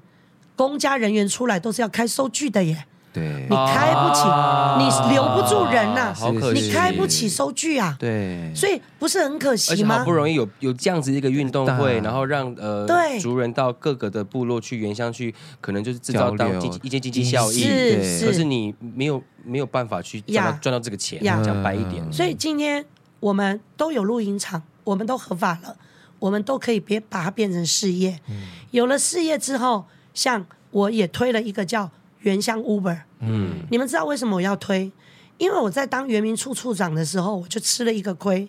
[0.57, 2.86] 公家人员出来都是要开收据的耶。
[3.14, 7.95] 对，你开不起，啊、你留不住人呐、啊，好可惜，你开不起收据啊。
[7.99, 9.99] 对，所以不是很可惜吗？
[9.99, 17.59] 好不容易有有这样子一个运动会，然后让呃对族人到各个的部落去原乡去，可能就是制造到经一些经济效益。
[17.59, 22.01] 是是，可是你没有没有办法去赚到赚到这个钱，讲白一点。
[22.14, 22.86] 所以今天
[23.20, 25.76] 我们都有露营场，我们都合法了，
[26.20, 28.18] 我们都可以别把它变成事业。
[28.30, 29.84] 嗯、有了事业之后，
[30.14, 31.91] 像我也推了一个叫。
[32.22, 34.91] 原乡 Uber，嗯，你们知道为什么我要推？
[35.38, 38.47] 因为我在当原民处处长的时候，我就吃了一个亏。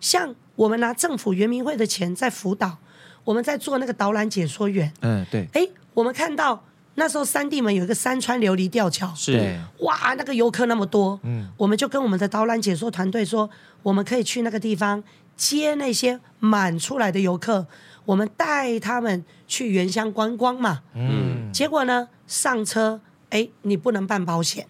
[0.00, 2.78] 像我们拿政府原民会的钱在辅导，
[3.24, 5.48] 我们在做那个导览解说员，嗯，对。
[5.52, 13.50] 哎，我们看到那时候三地门有一个山川琉璃吊桥，是哇，那个游客那么多，嗯，我们就跟我们的导览解说团队说，
[13.82, 15.02] 我们可以去那个地方
[15.36, 17.66] 接那些满出来的游客，
[18.06, 22.08] 我们带他们去原乡观光嘛，嗯，结果呢？
[22.26, 23.00] 上车，
[23.30, 24.66] 哎，你不能办保险，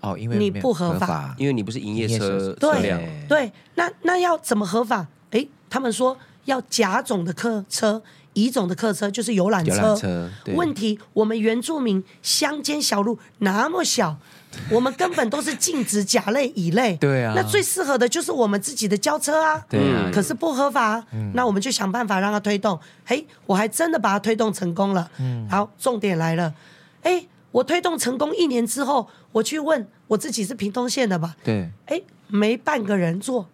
[0.00, 3.00] 哦，因为你不合法，合法因为你不是营业车对车辆。
[3.28, 5.06] 对，那那要怎么合法？
[5.30, 6.16] 哎，他们说
[6.46, 9.74] 要甲种的客车，乙种的客车就是游览车。
[9.74, 14.16] 游览车，问题我们原住民乡间小路那么小，
[14.70, 16.96] 我们根本都是禁止甲类、乙类。
[16.98, 19.64] 对啊，那最适合的就是我们自己的轿车啊。
[19.68, 22.78] 对啊，可是不合法，嗯，那我们就想办法让它推动。
[23.04, 25.08] 嘿，我还真的把它推动成功了。
[25.18, 26.52] 嗯，好，重点来了。
[27.02, 31.34] 哎，我推动成功一年之后，我去问我自己是屏东县的吧？
[31.42, 31.68] 对。
[31.86, 33.48] 哎，没半个人做，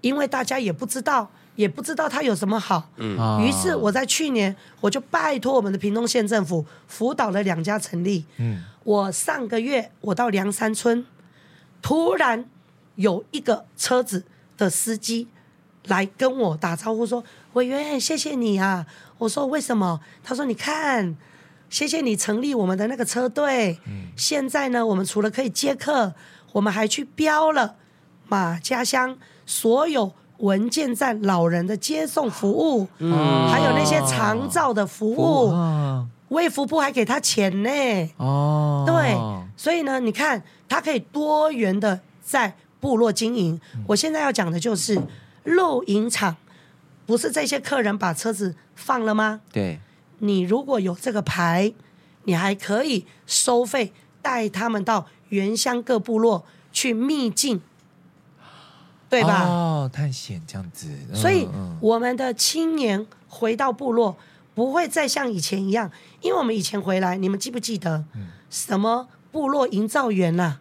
[0.00, 2.88] 因为大家也不知道，也不知道它有什么好。
[2.96, 3.42] 嗯。
[3.42, 8.24] 于是我在去年，我就拜托我们的屏东县政府辅导了两家成立。
[8.36, 8.62] 嗯。
[8.84, 11.04] 我上个月我到梁山村，
[11.80, 12.44] 突然
[12.94, 14.24] 有一个车子
[14.56, 15.28] 的司机
[15.86, 17.22] 来跟我打招呼说
[17.54, 18.86] ：“委员，谢谢你啊。”
[19.18, 21.16] 我说：“为什么？”他说：“你看。”
[21.72, 23.78] 谢谢你成立我们的那个车队。
[23.86, 26.12] 嗯、现在呢，我们除了可以接客，
[26.52, 27.76] 我们还去标了
[28.28, 29.16] 马家乡
[29.46, 35.50] 所有文件站老人的接送服务，嗯、还有那些长照的服务。
[36.28, 37.70] 卫福部还给他钱呢。
[38.18, 39.16] 哦，对，
[39.56, 43.58] 所以呢，你看他可以多元的在部落经营。
[43.74, 45.00] 嗯、我现在要讲的就是
[45.44, 46.36] 露营场，
[47.06, 49.40] 不是这些客人把车子放了吗？
[49.50, 49.80] 对。
[50.24, 51.72] 你如果有这个牌，
[52.24, 53.92] 你还可以收费
[54.22, 57.60] 带他们到原乡各部落去秘境，
[59.08, 59.44] 对吧？
[59.44, 60.86] 哦，探险这样子。
[61.10, 61.48] 嗯、所以
[61.80, 64.16] 我们的青年回到部落
[64.54, 68.04] 不会再像以前一样，因为我们以前回来，你们记不记得？
[68.14, 70.60] 嗯、什么部落营造员呐、啊？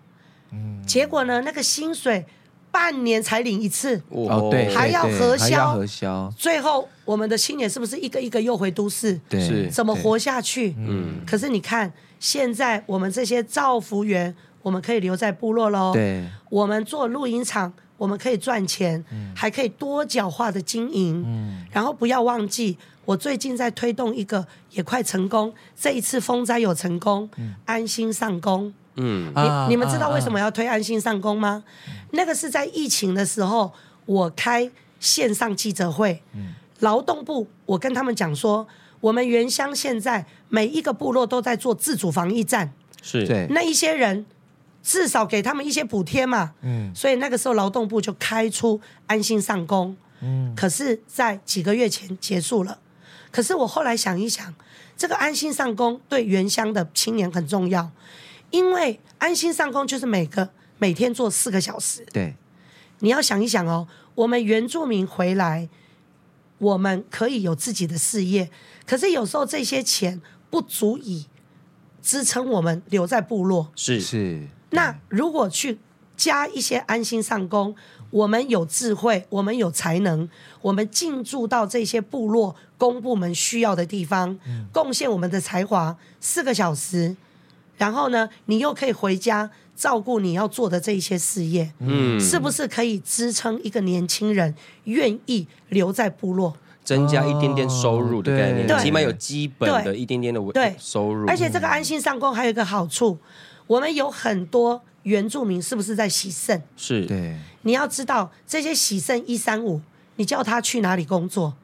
[0.54, 2.26] 嗯、结果呢，那个薪水。
[2.72, 6.34] 半年才领一次哦，对，还要核销，核销。
[6.38, 9.20] 最后，我们的青年是不是一个一个又回都市？
[9.28, 10.74] 对，是怎么活下去？
[10.78, 11.20] 嗯。
[11.28, 15.92] 可是你看，现在我们这些造福员，我们可以留在部落喽。
[15.94, 16.24] 对。
[16.50, 19.04] 我们做露营场，我们可以赚钱，
[19.36, 21.22] 还可以多角化的经营。
[21.28, 21.66] 嗯。
[21.72, 25.54] 然后不要忘记，我最近在推动一个，也快成功。
[25.78, 27.30] 这一次风灾有成功，
[27.66, 28.74] 安心上工。
[28.96, 31.64] 嗯，你你们知道为什么要推安心上工吗？
[31.88, 33.72] 嗯、那个是在疫情的时候，
[34.06, 34.70] 我开
[35.00, 38.68] 线上记者会，嗯、劳动部我跟他们讲说，
[39.00, 43.26] 我们原乡现在每一个部落都在做自主防疫站，是。
[43.26, 43.48] 对。
[43.50, 44.26] 那一些人
[44.84, 52.80] 至少给他们一些补贴嘛，嗯，所以那个时候劳动部就开出安心上工，嗯，可是，在几个月前结束了，
[53.32, 54.54] 可是我后来想一想，
[54.98, 57.90] 这个安心上工对原乡的青年很重要。
[58.52, 62.06] 因为安心上工就是每个每天做四个小时。
[62.14, 62.36] 对，
[63.00, 65.68] 你要想一想哦，我们原住民回来，
[66.58, 68.50] 我们可以有自己的事业，
[68.86, 71.28] 可是有时候这些钱不足以
[72.02, 73.72] 支撑我们留在部落。
[73.76, 74.48] 是是。
[74.72, 75.80] 那如果去
[76.16, 77.76] 加一些安心上工，
[78.10, 80.30] 我们有智慧，我们有才能，
[80.62, 87.16] 我们进驻到这些部落公部门需要的地方，嗯、贡献我们的才华，四个小时。
[87.82, 94.54] 然后呢，你又可以回家照顾你要做的这一些事业，嗯，是不是可以支撑一个年轻人
[94.84, 101.28] 愿意留在部落，增加一点点收入的概念，哦、起码有基本的一点点的对收入。
[101.28, 103.18] 而且这个安心上工还有一个好处，
[103.66, 106.62] 我们有很多原住民是不是在洗肾？
[106.78, 107.36] 是，对。
[107.64, 109.82] 你要知道这些洗肾一三五，
[110.18, 111.56] 你叫他去哪里工作？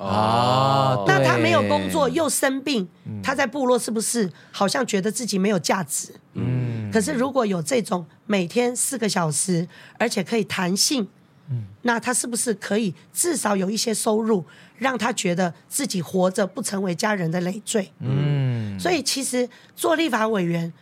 [0.00, 2.88] 哦，那他没有工作又生病，
[3.22, 6.14] 他在部落是不是好像觉得自己没有价值？
[6.34, 6.90] 嗯。
[6.90, 11.06] 可是如果有这种每天四个小时，而且可以弹性，
[11.50, 14.44] 嗯，那他是不是可以至少有一些收入，
[14.78, 17.92] 让他觉得自己活着不成为家人的累赘？
[18.00, 18.80] 嗯。
[18.80, 20.72] 所以其实做立法委员。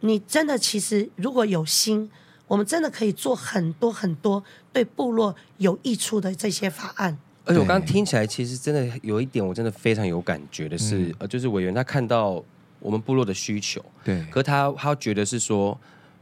[0.00, 2.08] 你真的其实如果有心，
[2.46, 7.18] 我们真的可以做很多很多对部落有益处的这些法案。
[7.48, 12.44] 而且我刚刚听起来，其实真的有一点，我真的非常有感觉的是，呃、嗯，就是委员他看到
[12.78, 15.76] 我们部落的需求，对，可他他觉得是说，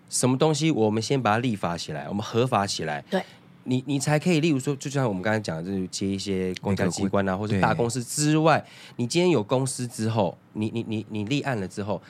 [0.09, 3.21] 什么东西我们先把它立法起来，我们合法起来，对，
[3.65, 8.65] 你你才可以，例如说，就像我们刚才讲的，就是接一些公家机关啊，或者大公司之外，
[8.97, 12.01] 你今天有公司之后，你你你你立案了之后。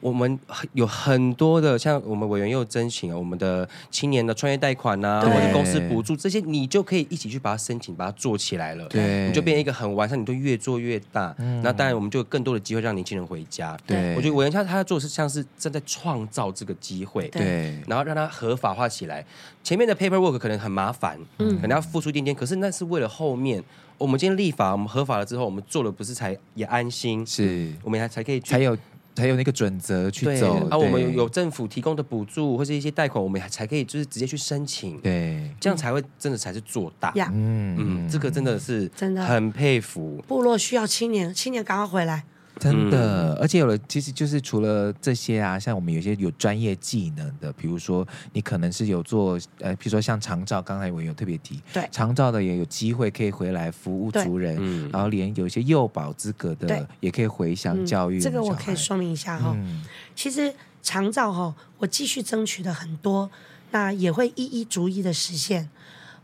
[0.00, 0.38] 我们
[0.74, 8.86] 有很多的，像我们委员又申请了我们的青年的创业贷款呐、啊，或者公司补助这些，你就可以一起去把它申请，把它做起来了。
[8.88, 11.34] 对，你就变成一个很完善，你就越做越大。
[11.38, 13.76] 嗯，那当然我们就有更多的机会让年轻人回家。
[13.86, 19.24] 对，我觉得委员他他要做的是像是正在创造这个机会，对，然后让它合法化起来。
[19.64, 23.62] 前面的 paperwork 可能很麻烦，嗯，可能要付出一点点，可是那是为了后面
[23.98, 28.76] 我们今天立法，我们合法了之后，我们做了不是才也安心，是我们还才可以才有。
[29.16, 37.12] 才有那个准则去走，啊，我们有有政府提供的补助或者一些贷款，我们还才可以就是直接去申请，对，这样才会真的才是做大。
[37.32, 40.22] 嗯嗯，这个真的是真的很佩服。
[40.28, 42.24] 部落需要青年，青年赶快回来。
[42.58, 58.20] 真的，嗯、而且有了，其实就是除了这些啊，像我们有些有专业技能的，比如说你可能是有做呃，比如说像长照，刚才我有特别提，对，长照的也有机会可以回来服务族人，嗯，然后连有一些幼保资格的也可以回乡教育、嗯。
[58.20, 59.84] 这个我可以说明一下哈、哦，嗯、
[60.14, 63.30] 其实长照哈，我继续争取的很多，
[63.70, 65.68] 那也会一一逐一的实现。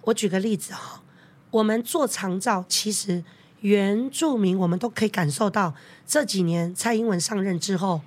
[0.03, 1.03] 我举个例子哈，
[1.51, 3.23] 我们做长照其实。
[3.63, 5.73] 原住民，我们都可以感受到
[6.13, 8.03] 这几年蔡英文上任之后，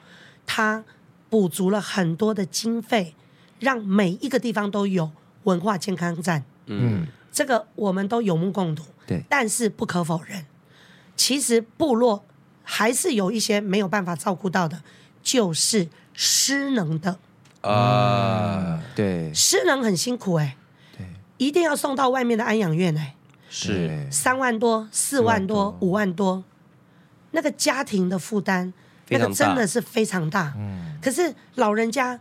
[0.45, 0.83] 他
[1.27, 3.15] 补足了很多的经费，
[3.59, 5.09] 让每一个地方都有
[5.45, 6.43] 文化健康站。
[6.67, 8.83] 嗯，这个我们都有目共睹。
[9.07, 10.45] 对，但是不可否认，
[11.15, 12.23] 其实部落
[12.61, 14.83] 还是有一些没有办法照顾到的，
[15.23, 17.17] 就是失能的。
[17.61, 20.57] 啊，对，失能很辛苦哎、欸，
[20.99, 23.15] 对，一定要送到外面的安养院哎、欸。
[23.49, 26.43] 是三万多、四万多、五万多，
[27.35, 28.71] 那个家庭的负担，
[29.09, 30.53] 那个真的是非常大。
[30.57, 32.17] 嗯，可是老人家，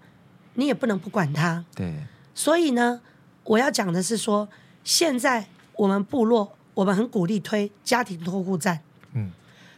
[0.55, 1.65] 你也不能不管他。
[1.75, 1.95] 对，
[2.35, 3.01] 所以呢，
[3.45, 4.49] 我要讲的是说，
[4.83, 5.47] 现在
[5.77, 8.81] 我们部落，我们很鼓励推家庭托护站。
[9.13, 9.31] 嗯，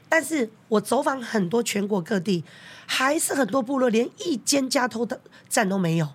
[0.08, 2.42] 但是我走访很多全国各地，
[2.86, 5.20] 还是很多部落连一间家托的
[5.50, 6.08] 站都没有。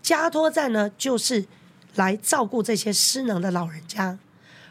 [0.00, 1.44] 家托站呢，就是
[1.96, 4.16] 来照顾这些失能的老人家。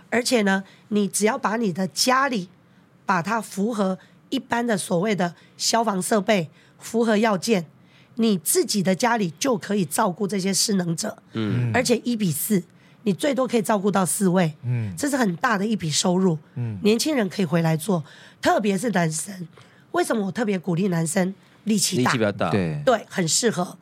[0.10, 2.48] 而且呢，你只要把你的家里，
[3.06, 3.98] 把它符合
[4.30, 6.50] 一般的所谓的消防设备，
[6.80, 7.66] 符合要件，
[8.16, 11.18] 你自己的家里就可以照顾这些失能者。
[11.34, 12.64] 嗯，而且一比四，
[13.04, 14.54] 你最多可以照顾到四位。
[14.64, 16.38] 嗯，这是很大的一笔收入。
[16.56, 18.04] 嗯，年轻人可以回来做，
[18.42, 19.48] 特别是男生。
[19.92, 21.34] 为什么我特别鼓励男生
[21.66, 22.12] 力气大？
[22.12, 23.78] 力气比较大，对对，很适合。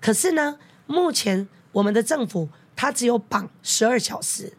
[0.00, 0.56] 可是呢，
[0.86, 4.54] 目前我们的政府它只有绑十二小时。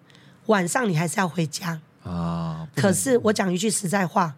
[0.48, 2.68] 晚上你还是要回家啊！
[2.76, 4.36] 可是我讲一句实在话，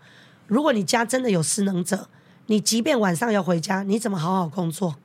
[0.47, 2.07] 如果你家真的有失能者，
[2.47, 4.95] 你即便晚上要回家，你怎么好好工作？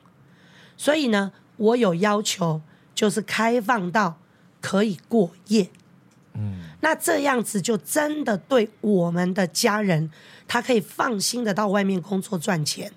[0.77, 2.61] 所以呢，我有要求，
[2.93, 4.19] 就是开放到
[4.59, 5.69] 可以过夜。
[6.33, 10.11] 嗯，那这样子就真的对我们的家人，
[10.47, 12.91] 他可以放心的到外面工作赚钱，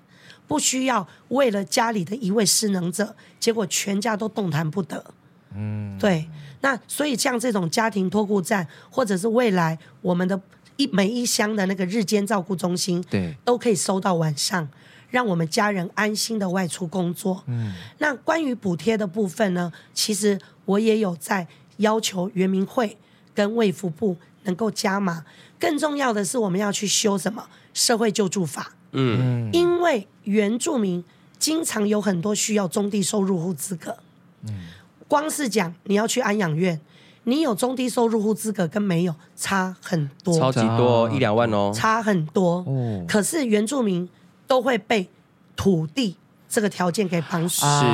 [0.47, 5.03] 不需要为了家里的一位失能者，结果全家都动弹不得。
[5.53, 6.29] 嗯，对。
[6.65, 10.41] 那所以像这种家庭托顾站，或者是未来我们的
[10.77, 14.67] 一每一乡的那个日间照顾中心，对，都可以收到晚上，
[15.11, 17.43] 让我们家人安心的外出工作。
[17.45, 21.47] 嗯，那关于补贴的部分呢，其实我也有在
[21.77, 22.97] 要求原民会
[23.35, 25.23] 跟卫福部能够加码。
[25.59, 28.71] 更重要的是，我们要去修什么社会救助法？
[28.93, 31.03] 嗯，因为原住民
[31.37, 33.95] 经常有很多需要中低收入户资格。
[34.47, 34.49] 嗯。
[35.07, 36.79] 光是讲你要去安养院，
[37.23, 42.63] 你有中低收入户资格跟没有差很多，超级多一两万哦，差很多。
[42.67, 44.07] 哦，可是原住民
[44.47, 45.07] 都会被
[45.55, 46.17] 土地
[46.49, 47.61] 这个条件给绑死。
[47.61, 47.85] 是，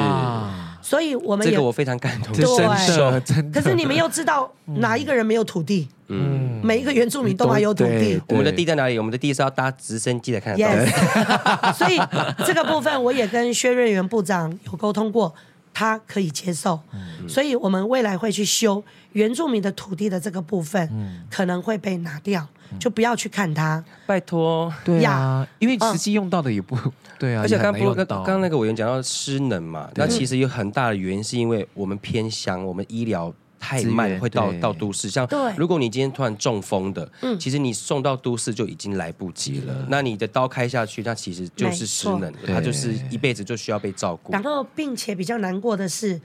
[0.81, 3.61] 所以我们也这个我非常感同，对真的真的。
[3.61, 5.87] 可是你们又知道哪一个人没有土地？
[6.13, 8.21] 嗯，每一个原住民都还有土地。
[8.27, 8.97] 我们的地在哪里？
[8.97, 10.85] 我们的地是要搭直升机来看得到的。
[10.85, 11.73] Yes.
[11.79, 11.97] 所以
[12.45, 15.33] 这个部分我也跟薛瑞元部长有沟通过，
[15.73, 16.79] 他可以接受。
[16.93, 22.47] 嗯、所以我们未来会去修原住民的土地的这个部分，嗯、可能会被拿掉。
[22.79, 24.73] 就不要去看它，拜托。
[24.85, 26.77] 对啊，因为实际用到的也不
[27.19, 27.41] 对啊。
[27.41, 35.07] 而且刚刚刚刚那个委员讲到失能嘛，那其实有很大的原因是因为我们偏乡，我们医疗太慢，会到到都市。
[35.09, 37.09] 像如果你今天突然中风的，
[37.39, 39.85] 其实你送到都市就已经来不及了。
[39.87, 44.33] 那你的刀开下去，那其实就是失能，他就是一辈子就需要被照顾。
[44.33, 46.19] 然后，并且比较难过的是，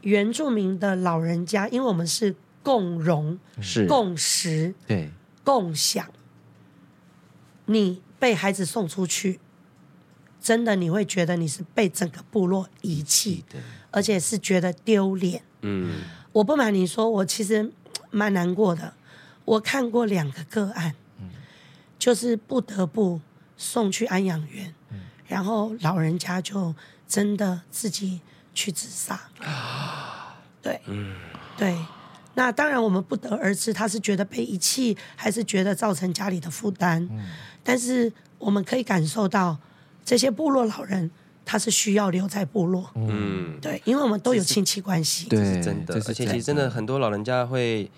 [0.00, 5.10] 原住民的老人家，因为我们是共荣，是共识，对。
[5.44, 6.06] 共享，
[7.64, 9.40] 你被孩子送出去，
[10.42, 13.58] 真的你会觉得你是被整个部落遗弃的，
[13.90, 15.42] 而且是觉得丢脸。
[15.62, 17.72] 嗯，我不瞒你说，我其实
[18.10, 18.94] 蛮难过的。
[19.44, 21.30] 我看过两个个案，嗯，
[21.98, 23.20] 就是不得不
[23.56, 26.74] 送去安养院，嗯，然后老人家就
[27.06, 28.20] 真的自己
[28.52, 29.18] 去自杀。
[30.60, 31.16] 对，嗯，
[31.56, 31.76] 对。
[32.34, 37.02] 那当然，我们不得而知，他是觉得被遗弃，还是觉得造成家里的负担。
[37.10, 37.26] 嗯、
[37.64, 39.58] 但是我们可以感受到，
[40.04, 41.10] 这些部落老人
[41.48, 42.90] 他是需要留在部落。
[42.94, 45.28] 嗯，对，因为我们都有亲戚关系。
[45.30, 47.90] 这是真的，而且其实真的很多老人家会，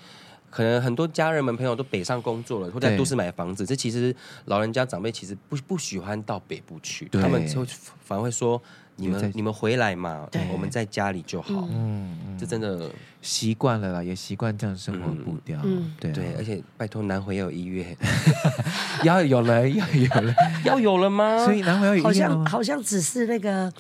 [0.49, 3.67] 可能很多家人们朋友都北上工作了，或在都市买房子。
[3.67, 7.67] 这其实老人家长辈其实不不喜欢到北部去，他们就
[8.05, 8.63] 反而会说。
[9.01, 10.29] 你们你们回来嘛？
[10.31, 11.67] 对，我们在家里就好。
[11.71, 12.91] 嗯，这真的
[13.23, 15.59] 习惯了啦，也习惯这样生活步调。
[15.65, 17.97] 嗯，对对，而且拜托南回要有医院，
[19.03, 20.35] 要有了，要有了，
[20.65, 21.45] 要有了吗？
[21.45, 23.73] 所以南回要有医院好像好像只是那个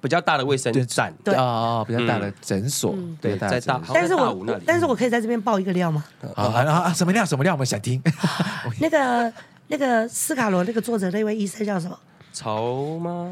[0.00, 3.80] 比较大的卫生站，对哦，比较大的诊所，对，在大。
[3.92, 6.04] 但是我但是我可以在这边爆一个料吗？
[6.34, 6.44] 啊
[6.86, 7.24] 啊什么料？
[7.24, 7.52] 什么料？
[7.54, 8.00] 我们想听。
[8.80, 9.32] 那个
[9.68, 11.98] 那个斯卡罗那个作者那位医生叫什么？
[12.36, 13.26] 曹吗？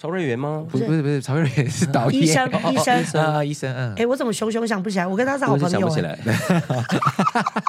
[0.00, 0.64] 曹瑞元吗？
[0.70, 2.22] 不是不是不是，曹瑞元是导演。
[2.22, 3.92] 医生医生啊医生嗯。
[3.98, 5.06] 哎，我怎么熊熊想不起来？
[5.06, 5.68] 我跟他是好朋友。
[5.68, 6.18] 想不起来。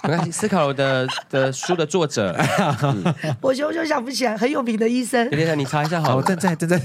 [0.07, 2.33] 没关系，思考的的书的作者。
[3.41, 5.29] 我熊熊想不起来，很有名的医生。
[5.29, 6.15] 等一下，你查一下好。
[6.15, 6.79] 我正在正在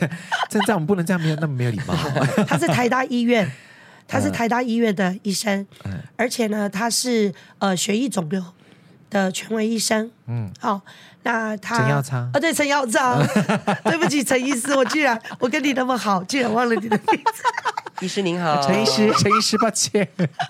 [0.51, 1.95] 正在，我们不能这样没有那么没有礼貌。
[2.49, 3.49] 他是台大医院，
[4.09, 5.65] 他是台大医院的医生，
[6.17, 8.43] 而且呢，他是呃血液肿瘤
[9.11, 10.11] 的权威医生。
[10.27, 10.81] 嗯，好。
[11.23, 13.21] 那他陈耀昌啊，对，陈耀昌，
[13.83, 17.43] 对不起，陈医师，我居然我跟你那么好，居然忘了你的名字。
[18.01, 20.09] 医师您好，陈医师，陈医师，抱歉。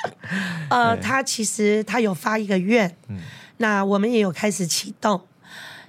[0.68, 3.16] 呃，他其实他有发一个愿，嗯，
[3.56, 5.22] 那我们也有开始启动。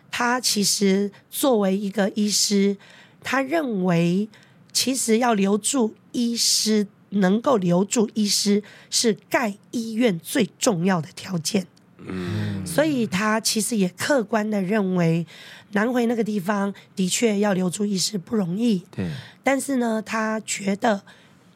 [0.09, 2.77] 他其实作为一个医师，
[3.21, 4.29] 他认为
[4.71, 11.67] 其实要留住医师，能够留住医师是盖医院最重要的条件。
[12.07, 15.25] 嗯，所以他其实也客观的认为，
[15.73, 18.83] 南回那个地方的确要留住医师不容易。
[18.89, 19.09] 对，
[19.43, 21.01] 但是呢，他觉得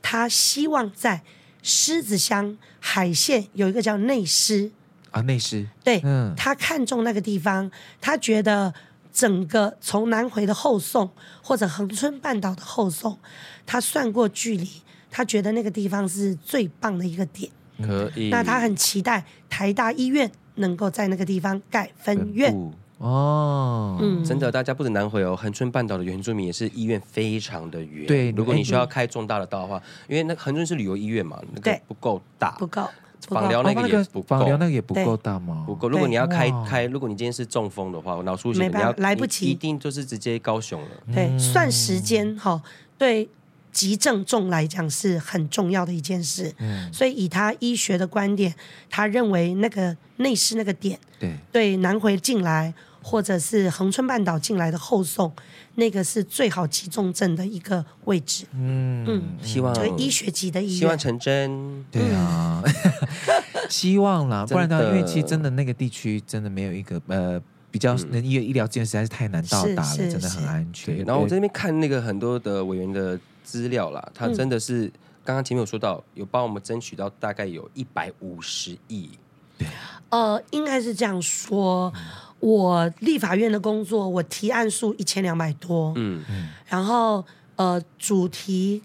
[0.01, 1.21] 他希望在
[1.63, 4.71] 狮子乡海线有一个叫内狮
[5.11, 5.67] 啊，内狮。
[5.83, 7.71] 对，嗯，他看中那个地方，
[8.01, 8.73] 他觉得
[9.13, 11.09] 整个从南回的后送
[11.41, 13.17] 或者恒春半岛的后送，
[13.65, 14.69] 他算过距离，
[15.09, 17.49] 他觉得那个地方是最棒的一个点。
[17.81, 18.29] 可以。
[18.29, 20.31] 那他很期待台大医院。
[20.55, 22.53] 能够在那个地方盖分院
[22.97, 28.05] 哦，嗯，真的，大家不止南回哦，恒春半岛的原住民也是医院非常的远。
[28.05, 32.87] 对，如果你需要开重大的刀的话，因为那恒春是旅游医院嘛，那个不够大，不够。
[33.27, 35.63] 枋寮那个也不够，枋寮那个也不够大吗？
[35.65, 35.87] 不够。
[35.89, 40.87] 如果你要开开，如果你今天是中风的话，脑出血，你要来不及，一定就是直接高雄了。
[41.13, 42.61] 对，算时间哈，
[42.97, 43.29] 对。
[43.71, 48.53] 急症重来讲是很重要的一件事，嗯，所以以他医学的观点，
[48.89, 55.31] 他认为那个内狮那个点，对，对南回进来或者是恒春半岛进来的后送，
[55.75, 62.61] 那个是最好急重症的一个位置，嗯嗯，希望医学级的医院，希望成真，对啊，
[63.69, 67.41] 希望啦，不然的话，因为其实真的那个地区真的没有一个呃
[67.71, 70.97] 比较能医医疗资源实在是太难到达了，真的很安全。
[71.05, 73.17] 然后我在那边看那个很多的委员的。
[73.43, 74.91] 资料啦，他真的是
[75.23, 79.09] 刚刚前面有说到，有帮我们争取到大概有一百五十亿。
[79.57, 79.67] 对，
[80.09, 81.93] 呃，应该是这样说。
[82.39, 85.93] 我立法院的工作，我提案数一千两百多。
[85.95, 86.49] 嗯嗯。
[86.67, 87.23] 然后
[87.55, 88.81] 呃，主题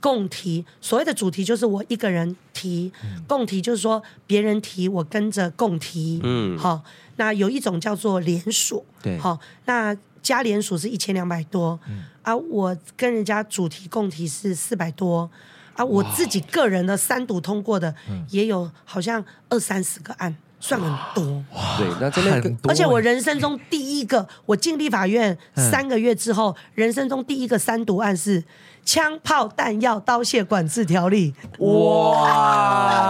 [0.00, 2.92] 共提，所谓的主题就是我一个人提，
[3.26, 6.20] 共提就是说别人提，我跟着共提。
[6.22, 6.58] 嗯。
[6.58, 6.82] 好，
[7.16, 8.84] 那有一种叫做联署。
[9.02, 9.18] 对。
[9.18, 9.96] 好，那。
[10.22, 15.28] 加联署是一千两百多，嗯、啊，我跟人家主题共题是四百多，
[15.74, 17.92] 啊，我自己个人的三读通过的
[18.30, 21.44] 也有好像二三十个案，算很多。
[21.52, 22.70] 哇对，那真的很多。
[22.70, 28.44] 而且我人生中第一个，我进立法院三个月之后，嗯、人生中第一个三读案是
[28.84, 31.34] 枪炮弹药刀械管制条例。
[31.58, 33.02] 哇，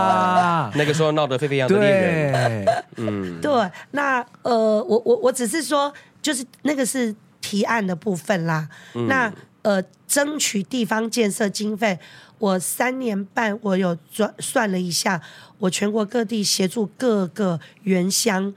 [0.74, 2.64] 那个时候闹得沸沸扬扬的恋人。
[2.96, 5.92] 嗯，对，那呃，我我我只是说。
[6.22, 8.68] 就是那个是提案的部分啦。
[8.94, 9.30] 嗯、那
[9.62, 11.98] 呃，争取地方建设经费，
[12.38, 15.20] 我三年半我有算算了一下，
[15.58, 18.54] 我全国各地协助各个原乡，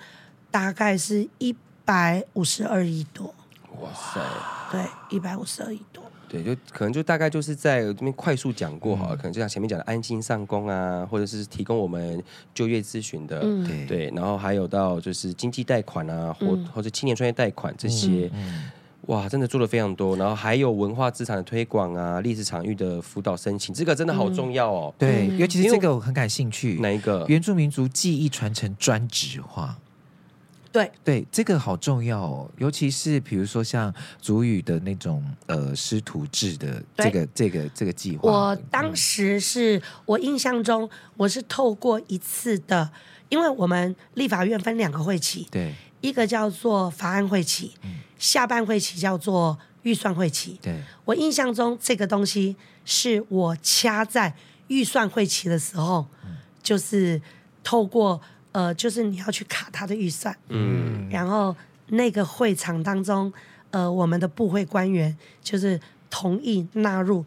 [0.50, 3.36] 大概是一百五十二亿多。
[3.82, 4.20] 哇塞！
[4.72, 5.95] 对，一百五十二亿多。
[6.28, 12.22] 对，就可能就大概就是在这边快速讲过好了，嗯、可能就像前面讲的安心上工啊，或者是提供我们
[12.54, 18.64] 就业咨询的，嗯、对，然后还有到就是经济贷款啊，或、嗯、或者青年创业贷款这些，嗯嗯、
[19.08, 20.16] 哇，真的做的非常多。
[20.18, 24.94] 然后还有文化资产的推广啊，历史场域的辅导申请，这个真的好重要哦。
[24.98, 27.24] 嗯、对，尤其是这个我很感兴趣，哪一个？
[27.28, 29.78] 原住民族记忆传承专职化。
[30.76, 38.30] 对对，这个好重要哦，尤其是比如说像主语的那种呃师徒制的这个对这个这个计划。
[38.30, 42.92] 我当时是、嗯、我印象中，我是透过一次的，
[43.30, 50.60] 因为我们立法院分两个会期，对，一个叫做法案会期，嗯、下半会期叫做预算会期。
[50.62, 54.36] 对，我印象中这个东西是我掐在
[54.68, 57.22] 预算会期的时候，嗯、就是
[57.64, 58.20] 透过。
[58.56, 61.54] 呃，就是你要去卡他的预算，嗯，然后
[61.88, 63.32] 那个会场当中，
[63.70, 65.78] 呃，我们的部会官员就是
[66.10, 67.26] 同意纳入，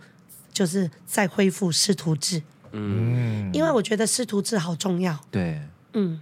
[0.55, 5.61] 就是再恢复师徒制，嗯，因为我觉得师徒制好重要，对，
[5.93, 6.18] 嗯，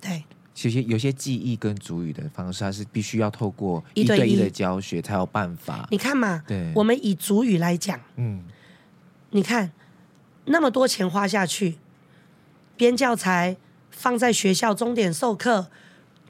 [0.00, 5.86] 对，其实有些记忆跟主语的方式，它是必须要透过一对一的教学才有办法。
[5.92, 8.42] 你看嘛，对，我们以主语来讲，嗯，
[9.30, 9.70] 你看
[10.46, 11.76] 那么多钱花下去
[12.76, 13.56] 编教材。
[13.96, 15.66] 放在学校终点授课，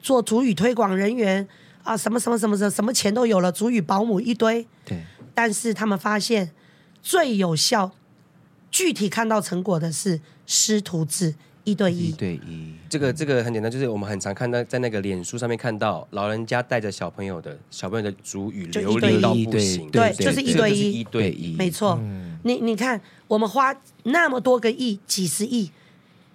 [0.00, 1.46] 做主语推广人员
[1.82, 4.64] 啊，什么什么什么什什么钱都有了，主语保姆一堆。
[4.84, 5.02] 对。
[5.34, 6.52] 但是他们发现
[7.02, 7.90] 最有效、
[8.70, 12.08] 具体看到成果的是师徒制一对一。
[12.08, 12.72] 一对一。
[12.88, 19.90] 这个这个很简单，就是我们很常看到在那个脸书上面看到老人家带着小朋友的小朋友的主语流利到不行。
[19.90, 21.00] 对，就是一对一。
[21.00, 21.56] 一对一。
[21.56, 21.98] 没错。
[22.00, 25.70] 嗯、你你看，我们花那么多个亿，几十亿。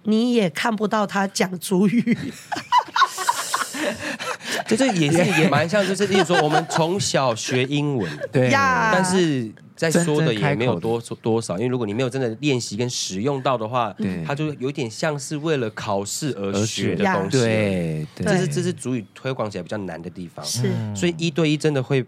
[0.04, 2.16] 你也看不到他讲主语，
[4.66, 22.04] 就这也是也蛮像，就是例如说我们从小学英文， 对，但是在说的也没有多多少，因为如果你没有真的练习跟使用到的话，对，它就有点像是为了考试而学的东西，对，这是这是主语推广起来比较难的地方，是，所以一对一真的会，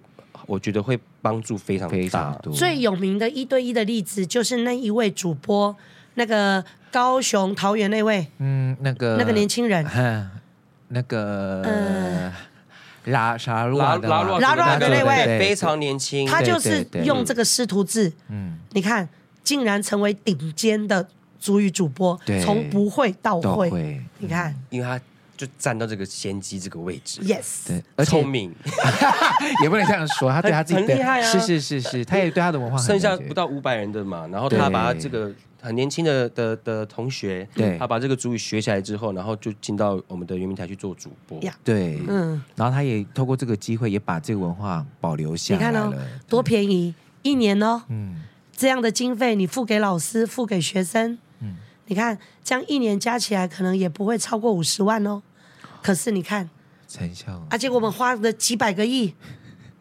[0.47, 2.53] 我觉得会帮助非常非常多。
[2.53, 5.75] 最有名的一对一的例子就是那一位主播，
[6.15, 6.65] 那个。
[6.95, 9.85] 高雄桃园那位，嗯，那个那个年轻人，
[10.87, 12.33] 那个呃，
[13.07, 15.37] 拉沙拉拉拉拉的那位。
[15.41, 19.09] 非常年轻，他就是用这个师徒制，嗯，你看，
[19.43, 21.05] 竟然成为顶尖的
[21.41, 23.13] 族语主播，从不会。
[23.21, 25.01] 到会，你看，因为他
[25.37, 27.67] 就站到这个先机这个位置，yes，
[27.97, 28.55] 对，聪明，
[29.63, 35.33] 也不能这样说，他对他自己很厉害啊，是是是是，他也对他的文化，剩下不到五百人的嘛，然后他把他这个。
[35.65, 45.87] 很年轻的的的同学，对，他把这个主语学起来之后，然后就进到我们的圆明台去做主播，对，嗯，然后他也透过这个机会，也把这个文化保留下来了。
[45.87, 48.21] 你看哦，多便宜，一年哦，嗯，
[48.55, 51.19] 这样的经费你付给老师，付给学生，嗯，
[51.87, 55.23] 你看这样一年加起来可能也不会超过五十万哦。
[55.83, 56.49] 可是你看
[56.89, 59.15] 成效，而且我们花了几百个亿。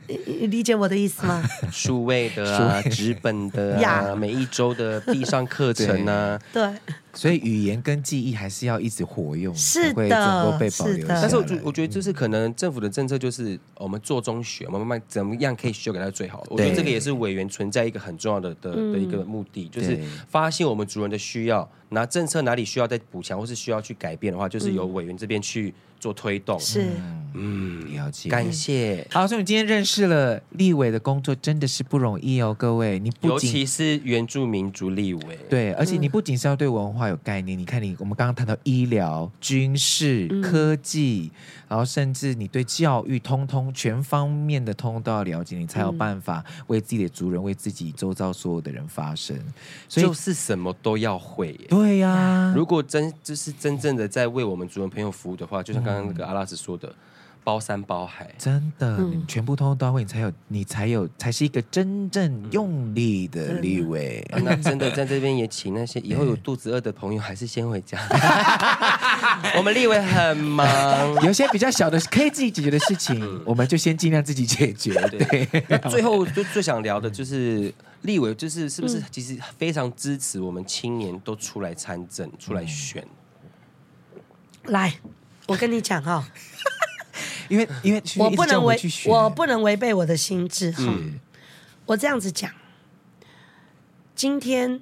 [0.05, 1.41] 你理解我的意思吗？
[1.71, 6.69] 数位的啊，纸本的啊，每一周的必上课程啊，对，
[7.13, 11.07] 所以语言跟记忆还是要一直活用，是的，会能够被保留。
[11.07, 16.43] 但是我觉我觉得就是可能政府的政策，就是我们做中学，我们慢慢怎么样可以修改它最好。
[16.49, 19.97] 我觉得这个也是委员存在一个很重要的的的一个目的，就是
[20.27, 25.73] 发现我们族人的需要，拿政策哪里需要再补强或是需要去改变的话，就是由委员这边去。
[26.03, 26.85] 做推动是，
[27.33, 29.07] 嗯，了解，感谢。
[29.09, 32.99] 好，所以你今天认识了立委的工作真的是不容易哦，各位。
[32.99, 41.39] 你不仅尤其是原住民族立委，对，而且你不仅是要对文化有概念，嗯、你看你我们刚刚谈到医疗、军事、科技，嗯、
[41.69, 49.39] 然后甚至你对教育，通通全方面的通通都要了解，你才有办法为自己的族人、为自己周遭所有的人发声。
[49.87, 51.53] 所以就是什么都要会。
[51.69, 55.93] 对对呀、如果真就是真正的在为我们主人朋友服务的话，就像刚。
[55.93, 56.91] 刚刚那个阿拉斯说的，
[57.43, 64.25] 包山包海，真的，嗯、你全部通通到位，你才有，你才有，才是一个真正用力的立委。
[64.31, 67.99] 嗯啊、那真的在这边也请那些 以后有肚子饿的朋友，还是先回家。
[69.57, 74.93] 我们立委很忙，有些比较小的可以自己解决的事情，嗯、我们就先尽量自己解决。
[75.09, 77.73] 对，对最后就最想聊的就是
[78.03, 83.05] 立委，就是是不是其实非常支持我们青年都出来参政、出来选。
[84.65, 84.93] 来，
[85.47, 86.23] 我跟你讲哈、哦。
[87.49, 91.19] 因为因为我不能违我不能违背我的心智哈，嗯、
[91.85, 92.49] 我这样子讲，
[94.15, 94.79] 今天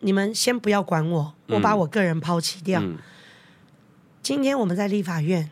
[0.00, 2.80] 你们先不要管我，我把我个人抛弃掉。
[2.80, 2.98] 嗯、
[4.22, 5.50] 今天我们在立法院，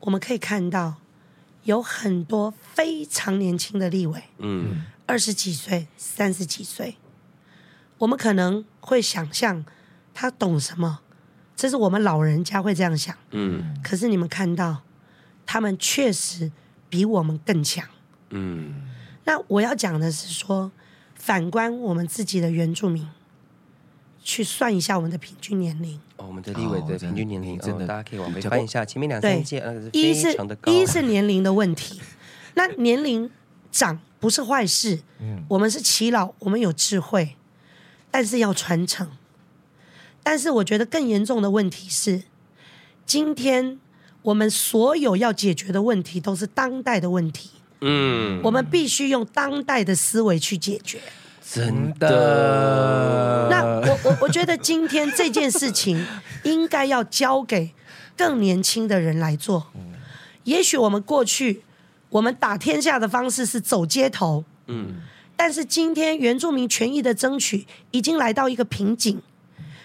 [0.00, 0.94] 我们可以看到
[1.64, 6.96] 有很多非常年轻的立委，嗯，二十几岁、三十几岁，
[7.98, 9.64] 我们可能会想象
[10.14, 11.00] 他懂什么，
[11.54, 14.82] 这是我们老人家会这样想，嗯，可是你们看到。
[15.52, 16.52] 他们确实
[16.88, 17.84] 比我们更强。
[18.28, 18.88] 嗯，
[19.24, 20.70] 那我要讲的是说，
[21.16, 23.04] 反观我们自己的原住民，
[24.22, 26.00] 去算一下我们的平均年龄。
[26.18, 32.00] 哦，我们的立委的平均年龄真的，大家可以往回翻一下，前面两三届，对，一是一是年龄的问题。
[32.54, 33.28] 那年龄
[33.72, 37.34] 长不是坏事，嗯，我们是耆老，我们有智慧，
[38.08, 39.10] 但是要传承。
[40.22, 42.22] 但是我觉得更严重的问题是，
[43.04, 43.80] 今天。
[44.22, 47.50] 我们所有要解决的问题都是当代的问题，
[47.80, 51.00] 嗯，我们必须用当代的思维去解决。
[51.52, 53.48] 真的？
[53.50, 56.06] 那我我我觉得今天这件事情
[56.44, 57.72] 应该要交给
[58.16, 59.66] 更年轻的人来做。
[60.44, 61.62] 也许我们过去
[62.10, 64.96] 我们打天下的方式是走街头，嗯，
[65.34, 69.20] 但是今天原住民权益的争取已经来到一个瓶颈。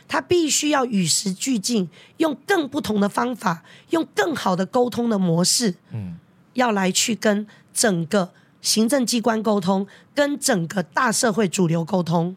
[0.07, 6.17] 他必须要与时俱进，用更不同的方法，用更好的沟通的模式，嗯，
[6.53, 8.31] 要来去跟整个
[8.61, 12.35] 行政机关沟通，跟整个大社会主流沟通。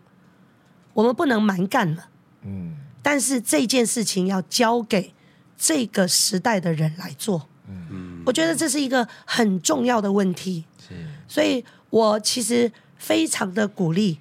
[0.95, 2.09] 我们不能蛮干了，
[2.43, 5.15] 嗯，但是这件事情要交给
[5.57, 10.95] 这个时代的人来做，嗯，我觉得这是一个很重要的问题，是，
[11.29, 14.19] 所以我其实非常的鼓励，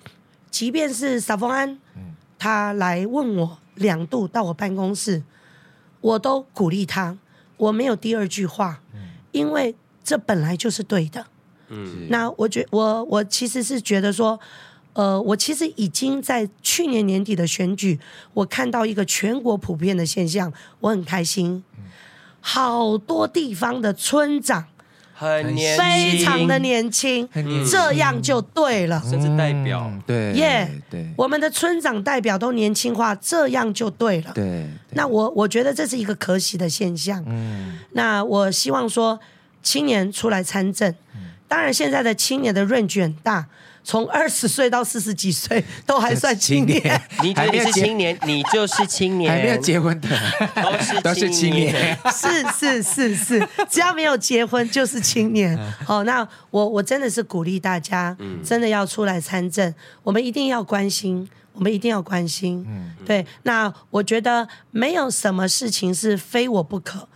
[0.52, 1.80] 即便是撒峰安，嗯。
[2.40, 5.24] 他来问我两度到我办公室，
[6.02, 7.18] 我都鼓励他，
[7.58, 8.82] 我没有第二句话，
[9.32, 11.26] 因为这本来就是对的。
[11.70, 14.40] 嗯，那我觉我我其实是觉得说，
[14.94, 18.00] 呃，我其实已经在去年年底的选举，
[18.34, 21.64] 我看到一个全国普遍的现象，我很开心，
[22.40, 24.68] 好多地方的村长。
[25.18, 27.28] 很年轻，非常的年轻，
[27.72, 29.02] 这样就对了。
[29.04, 34.32] 甚至代表，对，耶，对，我们的村长代表都年轻化，这样就对了。
[34.36, 37.24] 对，那我我觉得这是一个可喜的现象。
[37.26, 39.20] 嗯，那我希望说
[39.64, 40.94] 青年出来参政，
[41.48, 43.48] 当然现在的青年的 range 很大。
[43.88, 50.10] 从二十岁到四十几岁都还算青年， 你觉得你是青年，你就是青年，还没有结婚的
[50.62, 55.58] 都是 都是青年，是是是是，只要没有结婚就是青年。
[55.86, 58.14] 好，那我我真的是鼓励大家，
[58.44, 59.74] 真的要出来参政，
[60.04, 62.66] 我们一定要关心，我们一定要关心。
[62.68, 67.08] 嗯，对，那我觉得没有什么事情是非我不可，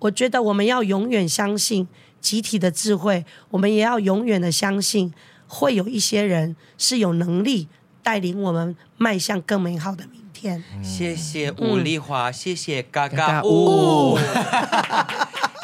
[0.00, 1.86] 我觉得我们要永远相信
[2.20, 5.14] 集体的智慧，我们也要永远的相信。
[5.46, 7.68] 会有一些人是有能力
[8.02, 10.62] 带领我们迈向更美好的明天。
[10.74, 14.18] 嗯、谢谢吴丽华，嗯、谢谢嘎嘎乌。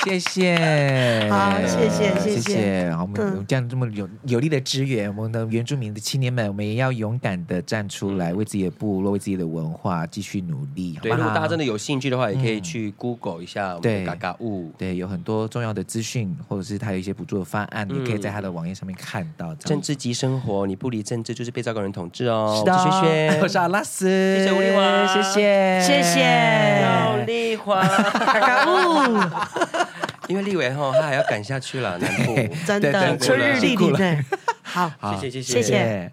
[0.05, 2.93] 谢谢，好，谢谢，谢谢。
[2.93, 10.99] 好，我们这样这么有有力的支援，我们的原住民的青年们，我们也要勇敢的站出来，为自己的部落，为自己的文化继续努力。
[11.01, 14.73] 对，如果大家真的有兴趣的话，也可以去 Google 一下我们的嘎嘎物。
[14.77, 19.55] 对，有很多重要的资讯，或者是他有一些补助的方案，你可以在他的网页上面看到。
[19.55, 22.57] 政治及生活，你不离政治就是被赵高人统治哦。
[22.59, 26.85] 是的，谢谢，我是阿拉斯，谢谢吴丽华，谢谢，谢谢
[27.15, 29.82] 吴丽华， 嘎嘎乌。
[30.33, 32.35] 因为立委后，他还要赶下去了，南部。
[32.67, 34.19] 真的春日丽丽对，
[34.65, 35.63] 好， 谢谢谢谢。
[35.63, 36.11] 谢谢。